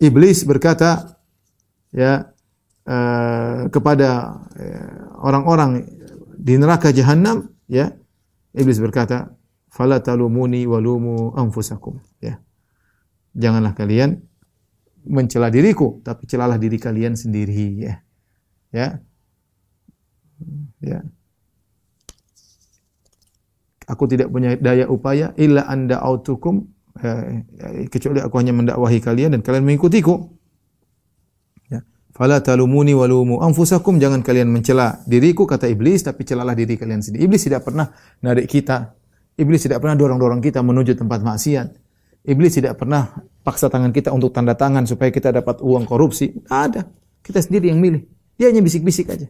iblis 0.00 0.48
berkata 0.48 1.20
ya 1.92 2.32
uh, 2.88 3.68
kepada 3.68 4.40
uh, 4.56 5.20
orang-orang 5.20 5.84
di 6.40 6.56
neraka 6.56 6.88
jahanam 6.88 7.52
ya 7.68 7.92
iblis 8.56 8.80
berkata 8.80 9.36
fala 9.68 10.00
talumuni 10.00 10.64
walumu 10.64 11.36
anfusakum. 11.36 12.00
Ya. 12.24 12.40
Janganlah 13.36 13.76
kalian 13.76 14.24
mencela 15.04 15.52
diriku 15.52 16.00
tapi 16.00 16.24
celalah 16.24 16.56
diri 16.56 16.80
kalian 16.80 17.12
sendiri 17.12 17.68
ya. 17.76 17.94
Ya. 18.72 19.04
Ya 20.80 21.04
aku 23.90 24.06
tidak 24.06 24.30
punya 24.30 24.54
daya 24.54 24.86
upaya 24.86 25.34
illa 25.34 25.66
anda 25.66 25.98
autukum 25.98 26.62
eh, 27.02 27.42
kecuali 27.90 28.22
aku 28.22 28.34
hanya 28.38 28.54
mendakwahi 28.54 29.02
kalian 29.02 29.34
dan 29.34 29.40
kalian 29.42 29.66
mengikutiku. 29.66 30.14
Ya. 31.66 31.82
Fala 32.14 32.38
talumuni 32.38 32.94
walumu 32.94 33.42
anfusakum 33.42 33.98
jangan 33.98 34.22
kalian 34.22 34.46
mencela 34.46 35.02
diriku 35.10 35.42
kata 35.50 35.66
iblis 35.66 36.06
tapi 36.06 36.22
celalah 36.22 36.54
diri 36.54 36.78
kalian 36.78 37.02
sendiri. 37.02 37.26
Iblis 37.26 37.42
tidak 37.50 37.66
pernah 37.66 37.90
narik 38.22 38.46
kita. 38.46 38.94
Iblis 39.34 39.66
tidak 39.66 39.82
pernah 39.82 39.98
dorong-dorong 39.98 40.38
kita 40.38 40.62
menuju 40.62 40.94
tempat 40.94 41.26
maksiat. 41.26 41.68
Iblis 42.20 42.52
tidak 42.60 42.76
pernah 42.76 43.08
paksa 43.40 43.72
tangan 43.72 43.90
kita 43.90 44.12
untuk 44.12 44.30
tanda 44.30 44.52
tangan 44.52 44.84
supaya 44.84 45.08
kita 45.08 45.32
dapat 45.32 45.64
uang 45.64 45.88
korupsi. 45.88 46.30
ada. 46.52 46.86
Kita 47.20 47.40
sendiri 47.40 47.72
yang 47.72 47.80
milih. 47.80 48.04
Dia 48.40 48.48
hanya 48.48 48.64
bisik-bisik 48.64 49.12
aja. 49.12 49.28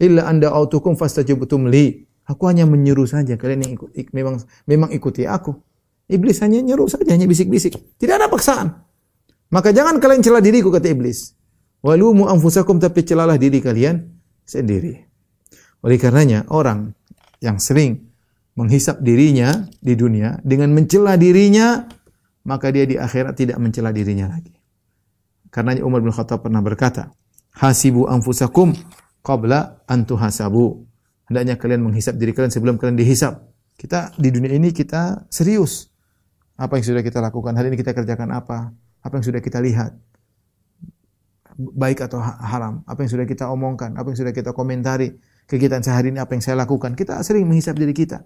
Illa 0.00 0.28
anda 0.28 0.52
autukum 0.52 0.96
fastajibtum 0.96 1.68
li. 1.72 2.05
Aku 2.26 2.50
hanya 2.50 2.66
menyuruh 2.66 3.06
saja. 3.06 3.38
Kalian 3.38 3.62
yang 3.62 3.72
ikut, 3.78 3.90
ik, 3.94 4.10
memang 4.10 4.42
memang 4.66 4.90
ikuti 4.90 5.22
aku. 5.26 5.54
Iblis 6.10 6.42
hanya 6.42 6.62
nyuruh 6.62 6.90
saja, 6.90 7.14
hanya 7.14 7.26
bisik-bisik. 7.26 7.98
Tidak 7.98 8.14
ada 8.14 8.26
paksaan. 8.26 8.74
Maka 9.50 9.70
jangan 9.70 10.02
kalian 10.02 10.22
celah 10.22 10.42
diriku 10.42 10.74
kata 10.74 10.90
iblis. 10.90 11.34
Walumu 11.86 12.26
anfusakum 12.26 12.82
tapi 12.82 13.06
celalah 13.06 13.38
diri 13.38 13.62
kalian 13.62 14.02
sendiri. 14.42 15.06
Oleh 15.86 15.98
karenanya 16.02 16.50
orang 16.50 16.90
yang 17.38 17.62
sering 17.62 18.10
menghisap 18.58 18.98
dirinya 19.04 19.68
di 19.78 19.94
dunia 19.94 20.42
dengan 20.42 20.74
mencela 20.74 21.14
dirinya, 21.14 21.86
maka 22.42 22.74
dia 22.74 22.88
di 22.88 22.98
akhirat 22.98 23.38
tidak 23.38 23.58
mencela 23.62 23.94
dirinya 23.94 24.26
lagi. 24.30 24.50
Karena 25.52 25.78
Umar 25.84 26.02
bin 26.02 26.10
Khattab 26.10 26.42
pernah 26.42 26.58
berkata, 26.58 27.14
"Hasibu 27.54 28.10
anfusakum 28.10 28.74
qabla 29.22 29.86
an 29.86 30.06
tuhasabu." 30.08 30.85
Hendaknya 31.26 31.54
kalian 31.58 31.82
menghisap 31.82 32.14
diri 32.16 32.30
kalian 32.30 32.54
sebelum 32.54 32.78
kalian 32.78 32.94
dihisap. 32.94 33.42
Kita 33.76 34.14
di 34.16 34.30
dunia 34.30 34.54
ini 34.54 34.70
kita 34.70 35.26
serius. 35.28 35.90
Apa 36.56 36.80
yang 36.80 36.86
sudah 36.86 37.02
kita 37.04 37.20
lakukan? 37.20 37.52
Hari 37.52 37.68
ini 37.68 37.76
kita 37.76 37.92
kerjakan 37.92 38.32
apa? 38.32 38.72
Apa 39.04 39.12
yang 39.20 39.24
sudah 39.26 39.42
kita 39.44 39.60
lihat? 39.60 39.92
Baik 41.56 42.06
atau 42.06 42.22
haram? 42.22 42.80
Apa 42.88 43.04
yang 43.04 43.10
sudah 43.12 43.26
kita 43.28 43.50
omongkan? 43.52 43.92
Apa 43.98 44.08
yang 44.14 44.18
sudah 44.18 44.32
kita 44.32 44.56
komentari? 44.56 45.12
Kegiatan 45.46 45.84
sehari 45.84 46.10
ini 46.10 46.18
apa 46.18 46.32
yang 46.32 46.42
saya 46.42 46.56
lakukan? 46.58 46.96
Kita 46.96 47.20
sering 47.22 47.44
menghisap 47.44 47.76
diri 47.76 47.92
kita. 47.92 48.24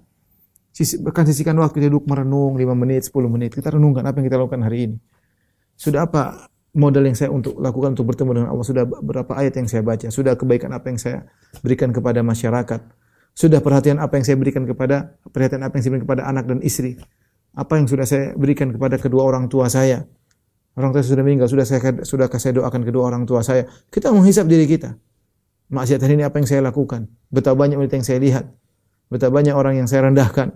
Sisi, 0.71 1.03
bahkan 1.03 1.27
sisihkan 1.27 1.59
waktu 1.59 1.83
kita 1.83 1.91
duduk 1.91 2.07
merenung 2.07 2.55
5 2.55 2.79
menit, 2.79 3.11
10 3.11 3.27
menit. 3.27 3.51
Kita 3.51 3.75
renungkan 3.75 4.07
apa 4.07 4.23
yang 4.23 4.27
kita 4.31 4.39
lakukan 4.39 4.63
hari 4.63 4.79
ini. 4.87 4.97
Sudah 5.75 6.07
apa 6.07 6.47
modal 6.77 7.05
yang 7.07 7.17
saya 7.19 7.31
untuk 7.33 7.59
lakukan 7.59 7.95
untuk 7.99 8.11
bertemu 8.11 8.31
dengan 8.43 8.49
Allah? 8.53 8.67
Sudah 8.67 8.85
berapa 8.87 9.33
ayat 9.37 9.59
yang 9.59 9.69
saya 9.71 9.83
baca? 9.83 10.07
Sudah 10.09 10.35
kebaikan 10.35 10.71
apa 10.75 10.87
yang 10.91 10.99
saya 10.99 11.27
berikan 11.65 11.91
kepada 11.91 12.21
masyarakat? 12.23 12.81
Sudah 13.35 13.63
perhatian 13.63 14.03
apa 14.03 14.19
yang 14.19 14.25
saya 14.27 14.37
berikan 14.37 14.67
kepada 14.67 15.17
perhatian 15.31 15.63
apa 15.63 15.79
yang 15.79 15.83
saya 15.83 15.93
berikan 15.97 16.07
kepada 16.09 16.23
anak 16.27 16.45
dan 16.51 16.59
istri? 16.61 16.99
Apa 17.55 17.79
yang 17.79 17.87
sudah 17.91 18.07
saya 18.07 18.35
berikan 18.39 18.71
kepada 18.71 18.99
kedua 18.99 19.27
orang 19.27 19.51
tua 19.51 19.67
saya? 19.67 20.07
Orang 20.79 20.95
tua 20.95 21.03
sudah 21.03 21.27
meninggal, 21.27 21.51
sudah 21.51 21.67
saya 21.67 21.83
sudah 22.07 22.31
saya 22.39 22.53
doakan 22.59 22.83
kedua 22.87 23.11
orang 23.11 23.27
tua 23.27 23.43
saya. 23.43 23.67
Kita 23.91 24.15
menghisap 24.15 24.47
diri 24.47 24.71
kita. 24.71 24.95
Maksiat 25.71 26.03
hari 26.03 26.19
ini 26.19 26.27
apa 26.27 26.39
yang 26.39 26.49
saya 26.51 26.63
lakukan? 26.63 27.11
Betapa 27.31 27.55
banyak 27.59 27.79
wanita 27.79 27.95
yang 27.99 28.07
saya 28.07 28.19
lihat 28.23 28.45
betapa 29.11 29.43
banyak 29.43 29.53
orang 29.53 29.75
yang 29.83 29.89
saya 29.91 30.07
rendahkan, 30.07 30.55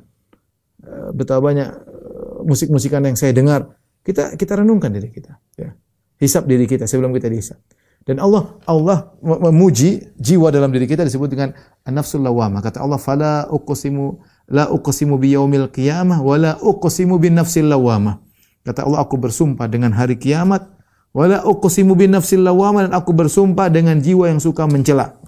eh, 0.87 1.09
betapa 1.12 1.42
banyak 1.42 1.68
eh, 1.68 2.37
musik-musikan 2.46 3.03
yang 3.03 3.18
saya 3.18 3.35
dengar. 3.35 3.74
Kita 4.07 4.38
kita 4.38 4.62
renungkan 4.62 4.94
diri 4.94 5.11
kita, 5.11 5.42
ya. 5.59 5.74
Hisap 6.18 6.46
diri 6.46 6.64
kita 6.64 6.87
sebelum 6.87 7.11
kita 7.11 7.27
dihisap. 7.27 7.59
Dan 8.05 8.20
Allah 8.20 8.61
Allah 8.68 9.16
memuji 9.24 10.12
jiwa 10.20 10.53
dalam 10.53 10.68
diri 10.68 10.85
kita 10.85 11.09
disebut 11.09 11.33
dengan 11.33 11.57
an-nafsul 11.88 12.20
lawamah. 12.20 12.61
Kata 12.61 12.85
Allah, 12.85 13.00
"Fala 13.00 13.48
uqsimu 13.48 14.20
la 14.53 14.68
uqsimu 14.68 15.16
biyaumil 15.16 15.72
qiyamah 15.72 16.20
wa 16.20 16.37
la 16.37 16.53
uqsimu 16.61 17.16
bin 17.16 17.40
nafsil 17.40 17.64
lawamah." 17.64 18.20
Kata 18.64 18.85
Allah, 18.85 19.00
aku 19.05 19.16
bersumpah 19.16 19.68
dengan 19.68 19.92
hari 19.96 20.20
kiamat, 20.20 20.68
wala 21.16 21.44
uqsimu 21.44 21.96
bin 21.96 22.12
nafsil 22.12 22.44
lawamah 22.44 22.88
dan 22.88 22.92
aku 22.92 23.12
bersumpah 23.12 23.68
dengan 23.68 24.00
jiwa 24.00 24.29
yang 24.29 24.40
suka 24.40 24.68
mencela. 24.68 25.20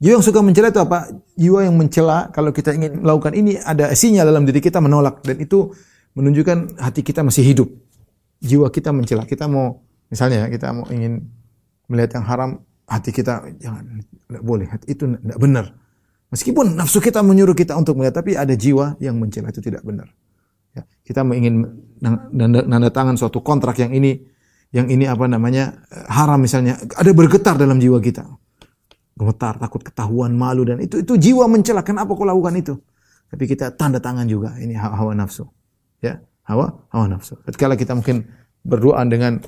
Jiwa 0.00 0.16
yang 0.16 0.24
suka 0.24 0.40
mencela 0.40 0.72
itu 0.72 0.80
apa? 0.80 1.12
Jiwa 1.36 1.66
yang 1.66 1.76
mencela 1.76 2.32
kalau 2.32 2.50
kita 2.50 2.72
ingin 2.72 3.04
melakukan 3.04 3.36
ini 3.36 3.60
ada 3.60 3.92
sinyal 3.92 4.26
dalam 4.26 4.48
diri 4.48 4.58
kita 4.64 4.80
menolak 4.80 5.20
dan 5.22 5.36
itu 5.38 5.76
menunjukkan 6.16 6.80
hati 6.80 7.04
kita 7.04 7.20
masih 7.20 7.44
hidup. 7.44 7.68
Jiwa 8.40 8.72
kita 8.72 8.90
mencela. 8.90 9.28
Kita 9.28 9.46
mau 9.46 9.84
misalnya 10.08 10.48
kita 10.48 10.72
mau 10.72 10.88
ingin 10.88 11.22
melihat 11.86 12.20
yang 12.20 12.26
haram, 12.26 12.50
hati 12.88 13.12
kita 13.12 13.46
jangan 13.60 14.00
tidak 14.04 14.42
boleh. 14.42 14.66
Itu 14.88 15.04
tidak 15.06 15.38
benar. 15.38 15.76
Meskipun 16.30 16.78
nafsu 16.78 17.02
kita 17.02 17.20
menyuruh 17.26 17.54
kita 17.58 17.74
untuk 17.74 17.98
melihat, 17.98 18.22
tapi 18.22 18.38
ada 18.38 18.54
jiwa 18.54 18.94
yang 19.02 19.18
mencela 19.18 19.50
itu 19.50 19.58
tidak 19.58 19.82
benar. 19.82 20.08
Ya, 20.70 20.86
kita 21.02 21.26
ingin 21.26 21.66
nanda, 21.98 22.62
nanda 22.62 22.90
tangan 22.94 23.18
suatu 23.18 23.42
kontrak 23.42 23.82
yang 23.82 23.90
ini, 23.90 24.22
yang 24.70 24.86
ini 24.86 25.10
apa 25.10 25.26
namanya 25.26 25.82
haram 26.06 26.38
misalnya, 26.38 26.78
ada 26.94 27.10
bergetar 27.10 27.58
dalam 27.58 27.82
jiwa 27.82 27.98
kita 27.98 28.22
gemetar, 29.20 29.60
takut 29.60 29.84
ketahuan, 29.84 30.32
malu 30.32 30.64
dan 30.64 30.80
itu 30.80 31.04
itu 31.04 31.12
jiwa 31.20 31.44
mencela. 31.44 31.84
Kenapa 31.84 32.16
kau 32.16 32.24
lakukan 32.24 32.56
itu? 32.56 32.74
Tapi 33.28 33.44
kita 33.44 33.76
tanda 33.76 34.00
tangan 34.00 34.24
juga 34.24 34.56
ini 34.56 34.72
hawa 34.72 35.12
nafsu. 35.12 35.44
Ya, 36.00 36.24
hawa 36.50 36.66
hawa 36.90 37.06
nafsu. 37.16 37.38
Ketika 37.46 37.78
kita 37.78 37.92
mungkin 37.94 38.26
berdoa 38.66 39.00
dengan 39.06 39.38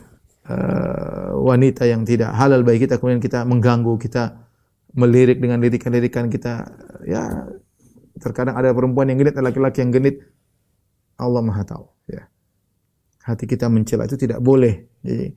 uh, 0.46 1.34
wanita 1.42 1.84
yang 1.84 2.06
tidak 2.06 2.30
halal 2.32 2.62
bagi 2.62 2.86
kita 2.86 3.02
kemudian 3.02 3.18
kita 3.18 3.42
mengganggu, 3.42 3.98
kita 3.98 4.46
melirik 4.94 5.42
dengan 5.42 5.58
lirikan-lirikan 5.58 6.30
kita 6.30 6.68
ya 7.08 7.48
terkadang 8.22 8.54
ada 8.54 8.70
perempuan 8.70 9.10
yang 9.10 9.18
genit, 9.18 9.34
laki-laki 9.34 9.82
yang 9.82 9.90
genit. 9.90 10.22
Allah 11.18 11.42
Maha 11.44 11.62
tahu, 11.66 11.86
ya. 12.08 12.24
Hati 13.22 13.46
kita 13.46 13.70
mencela 13.70 14.06
itu 14.06 14.18
tidak 14.18 14.42
boleh. 14.42 14.90
Jadi 15.02 15.30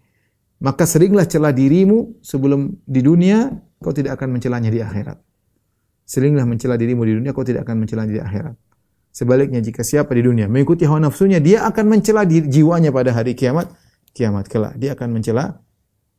maka 0.64 0.88
seringlah 0.88 1.28
celah 1.28 1.52
dirimu 1.52 2.24
sebelum 2.24 2.82
di 2.88 3.04
dunia 3.04 3.52
kau 3.78 3.92
tidak 3.92 4.18
akan 4.18 4.40
mencelanya 4.40 4.72
di 4.72 4.80
akhirat. 4.82 5.20
Seringlah 6.06 6.46
mencela 6.46 6.78
dirimu 6.78 7.02
di 7.06 7.14
dunia, 7.18 7.32
kau 7.34 7.46
tidak 7.46 7.66
akan 7.66 7.86
mencela 7.86 8.06
di 8.06 8.18
akhirat. 8.18 8.56
Sebaliknya 9.16 9.64
jika 9.64 9.80
siapa 9.80 10.12
di 10.12 10.28
dunia 10.28 10.52
mengikuti 10.52 10.84
hawa 10.84 11.08
nafsunya, 11.08 11.40
dia 11.40 11.64
akan 11.64 11.88
mencela 11.88 12.28
jiwanya 12.28 12.92
pada 12.92 13.16
hari 13.16 13.32
kiamat. 13.32 13.72
Kiamat 14.12 14.52
kelak 14.52 14.76
dia 14.76 14.92
akan 14.92 15.16
mencela 15.16 15.64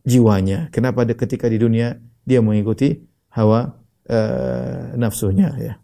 jiwanya. 0.08 0.72
Kenapa 0.72 1.04
ketika 1.04 1.44
di 1.52 1.60
dunia 1.60 2.00
dia 2.24 2.40
mengikuti 2.40 2.96
hawa 3.36 3.76
uh, 4.08 4.96
nafsunya 4.96 5.52
ya. 5.60 5.74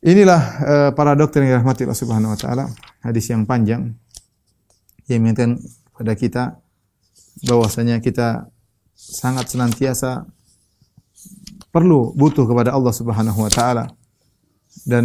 Inilah 0.00 0.42
uh, 0.62 0.90
para 0.94 1.18
dokter 1.18 1.42
yang 1.42 1.58
dirahmati 1.58 1.84
Allah 1.84 1.98
Subhanahu 1.98 2.32
wa 2.32 2.38
taala, 2.38 2.64
hadis 3.02 3.26
yang 3.26 3.42
panjang 3.44 3.98
yang 5.10 5.26
mengingatkan 5.26 5.58
pada 5.90 6.14
kita 6.14 6.44
bahwasanya 7.50 7.98
kita 7.98 8.46
sangat 8.94 9.50
senantiasa 9.50 10.24
perlu 11.74 12.14
butuh 12.14 12.46
kepada 12.46 12.70
Allah 12.78 12.94
Subhanahu 12.94 13.42
wa 13.42 13.50
taala 13.50 13.90
dan 14.86 15.04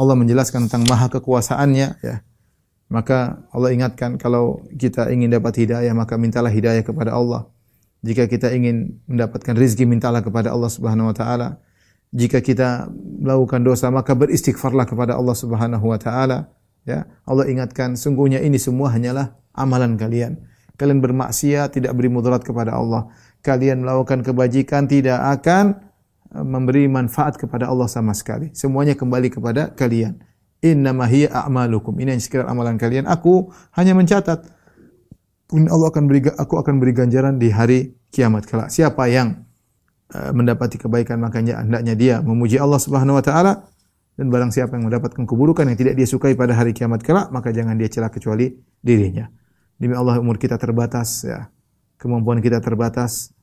Allah 0.00 0.16
menjelaskan 0.16 0.64
tentang 0.64 0.88
maha 0.88 1.12
kekuasaannya 1.12 1.88
ya. 2.00 2.24
Maka 2.88 3.44
Allah 3.52 3.70
ingatkan 3.76 4.16
kalau 4.16 4.64
kita 4.72 5.12
ingin 5.12 5.28
dapat 5.28 5.60
hidayah 5.60 5.92
maka 5.92 6.16
mintalah 6.16 6.48
hidayah 6.48 6.80
kepada 6.80 7.12
Allah. 7.12 7.52
Jika 8.00 8.24
kita 8.24 8.48
ingin 8.56 9.04
mendapatkan 9.04 9.52
rizki 9.52 9.84
mintalah 9.84 10.24
kepada 10.24 10.56
Allah 10.56 10.72
Subhanahu 10.72 11.12
wa 11.12 11.14
taala. 11.14 11.60
Jika 12.16 12.40
kita 12.40 12.88
melakukan 12.96 13.60
dosa 13.60 13.92
maka 13.92 14.16
beristighfarlah 14.16 14.88
kepada 14.88 15.20
Allah 15.20 15.36
Subhanahu 15.36 15.84
wa 15.84 16.00
taala 16.00 16.48
ya. 16.88 17.04
Allah 17.28 17.44
ingatkan 17.52 17.94
sungguhnya 17.94 18.40
ini 18.40 18.56
semua 18.56 18.88
hanyalah 18.88 19.36
amalan 19.52 20.00
kalian. 20.00 20.40
Kalian 20.80 21.04
bermaksiat 21.04 21.76
tidak 21.76 21.92
beri 21.92 22.08
mudarat 22.08 22.40
kepada 22.40 22.72
Allah. 22.72 23.12
Kalian 23.44 23.84
melakukan 23.84 24.24
kebajikan 24.24 24.88
tidak 24.88 25.20
akan 25.20 25.89
memberi 26.30 26.86
manfaat 26.86 27.34
kepada 27.34 27.66
Allah 27.66 27.90
sama 27.90 28.14
sekali. 28.14 28.54
Semuanya 28.54 28.94
kembali 28.94 29.28
kepada 29.34 29.74
kalian. 29.74 30.22
Inna 30.60 30.92
hiya 31.08 31.32
a'malukum. 31.32 31.96
Ini 31.98 32.14
yang 32.14 32.22
sekedar 32.22 32.46
amalan 32.46 32.76
kalian. 32.76 33.08
Aku 33.08 33.50
hanya 33.74 33.96
mencatat. 33.96 34.44
Allah 35.50 35.88
akan 35.90 36.04
beri 36.06 36.30
aku 36.30 36.54
akan 36.62 36.78
beri 36.78 36.94
ganjaran 36.94 37.34
di 37.40 37.50
hari 37.50 37.98
kiamat 38.14 38.46
kelak. 38.46 38.70
Siapa 38.70 39.10
yang 39.10 39.42
uh, 40.14 40.30
mendapati 40.30 40.78
kebaikan 40.78 41.18
makanya 41.18 41.58
hendaknya 41.66 41.94
dia 41.98 42.14
memuji 42.22 42.54
Allah 42.54 42.78
Subhanahu 42.78 43.18
wa 43.18 43.24
taala 43.24 43.66
dan 44.14 44.30
barang 44.30 44.54
siapa 44.54 44.78
yang 44.78 44.86
mendapatkan 44.86 45.26
keburukan 45.26 45.66
yang 45.66 45.74
tidak 45.74 45.98
dia 45.98 46.06
sukai 46.06 46.38
pada 46.38 46.54
hari 46.54 46.70
kiamat 46.70 47.02
kelak 47.02 47.34
maka 47.34 47.50
jangan 47.50 47.74
dia 47.74 47.90
celah 47.90 48.14
kecuali 48.14 48.54
dirinya. 48.78 49.26
Demi 49.74 49.98
Allah 49.98 50.22
umur 50.22 50.38
kita 50.38 50.54
terbatas 50.54 51.26
ya. 51.26 51.50
Kemampuan 51.98 52.38
kita 52.38 52.62
terbatas 52.62 53.34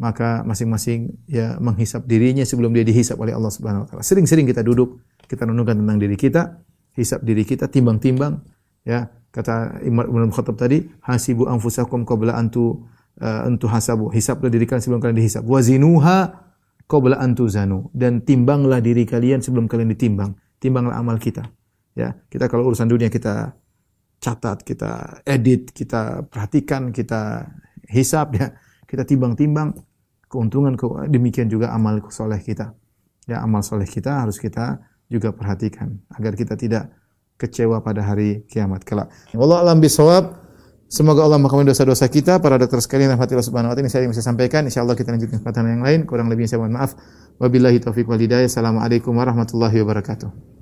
maka 0.00 0.40
masing-masing 0.48 1.12
ya 1.28 1.60
menghisap 1.60 2.08
dirinya 2.08 2.40
sebelum 2.40 2.72
dia 2.72 2.88
dihisap 2.88 3.20
oleh 3.20 3.36
Allah 3.36 3.52
Subhanahu 3.52 3.84
wa 3.84 3.86
taala. 3.86 4.02
Sering-sering 4.02 4.48
kita 4.48 4.64
duduk, 4.64 5.04
kita 5.28 5.44
renungkan 5.44 5.76
tentang 5.76 6.00
diri 6.00 6.16
kita, 6.16 6.64
hisap 6.96 7.20
diri 7.20 7.44
kita, 7.44 7.68
timbang-timbang 7.68 8.40
ya. 8.88 9.12
Kata 9.30 9.78
Imam 9.86 10.10
Ibnu 10.10 10.34
Khattab 10.34 10.58
tadi, 10.58 10.82
hasibu 11.06 11.46
anfusakum 11.46 12.02
qabla 12.02 12.34
antu 12.34 12.82
uh, 13.22 13.46
antu 13.46 13.70
hasabu. 13.70 14.10
Hisaplah 14.10 14.50
diri 14.50 14.66
kalian 14.66 14.82
sebelum 14.82 14.98
kalian 14.98 15.22
dihisap. 15.22 15.46
Wazinuha 15.46 16.34
qabla 16.90 17.14
antu 17.22 17.46
zanu 17.46 17.94
dan 17.94 18.26
timbanglah 18.26 18.82
diri 18.82 19.06
kalian 19.06 19.38
sebelum 19.38 19.70
kalian 19.70 19.94
ditimbang. 19.94 20.34
Timbanglah 20.58 20.98
amal 20.98 21.22
kita. 21.22 21.46
Ya, 21.94 22.18
kita 22.26 22.50
kalau 22.50 22.66
urusan 22.66 22.90
dunia 22.90 23.06
kita 23.06 23.54
catat, 24.18 24.66
kita 24.66 25.22
edit, 25.22 25.70
kita 25.70 26.26
perhatikan, 26.26 26.90
kita 26.90 27.46
hisap 27.86 28.34
ya, 28.34 28.58
kita 28.90 29.06
timbang-timbang 29.06 29.78
keuntungan 30.30 30.78
demikian 31.10 31.50
juga 31.50 31.74
amal 31.74 31.98
soleh 32.08 32.38
kita. 32.38 32.72
Ya 33.26 33.42
amal 33.42 33.66
soleh 33.66 33.84
kita 33.84 34.22
harus 34.22 34.38
kita 34.38 34.78
juga 35.10 35.34
perhatikan 35.34 35.98
agar 36.14 36.38
kita 36.38 36.54
tidak 36.54 36.94
kecewa 37.34 37.82
pada 37.82 38.06
hari 38.06 38.46
kiamat 38.46 38.86
kelak. 38.86 39.10
Allah 39.34 39.58
alam 39.66 39.82
bisawab. 39.82 40.38
Semoga 40.90 41.22
Allah 41.22 41.38
mengampuni 41.38 41.70
dosa-dosa 41.70 42.10
kita. 42.10 42.42
Para 42.42 42.58
dokter 42.58 42.82
sekalian 42.82 43.14
Allah 43.14 43.22
Subhanahu 43.22 43.70
wa 43.70 43.78
taala 43.78 43.86
ini 43.86 43.90
saya 43.90 44.10
bisa 44.10 44.26
sampaikan. 44.26 44.66
Insyaallah 44.66 44.98
kita 44.98 45.14
lanjutkan 45.14 45.38
kesempatan 45.38 45.78
yang 45.78 45.82
lain. 45.86 46.02
Kurang 46.02 46.26
lebih 46.26 46.50
saya 46.50 46.58
mohon 46.58 46.74
maaf. 46.74 46.98
Wabillahi 47.38 47.78
taufiq 47.78 48.10
wal 48.10 48.18
hidayah. 48.18 48.50
Assalamualaikum 48.50 49.14
warahmatullahi 49.14 49.78
wabarakatuh. 49.86 50.59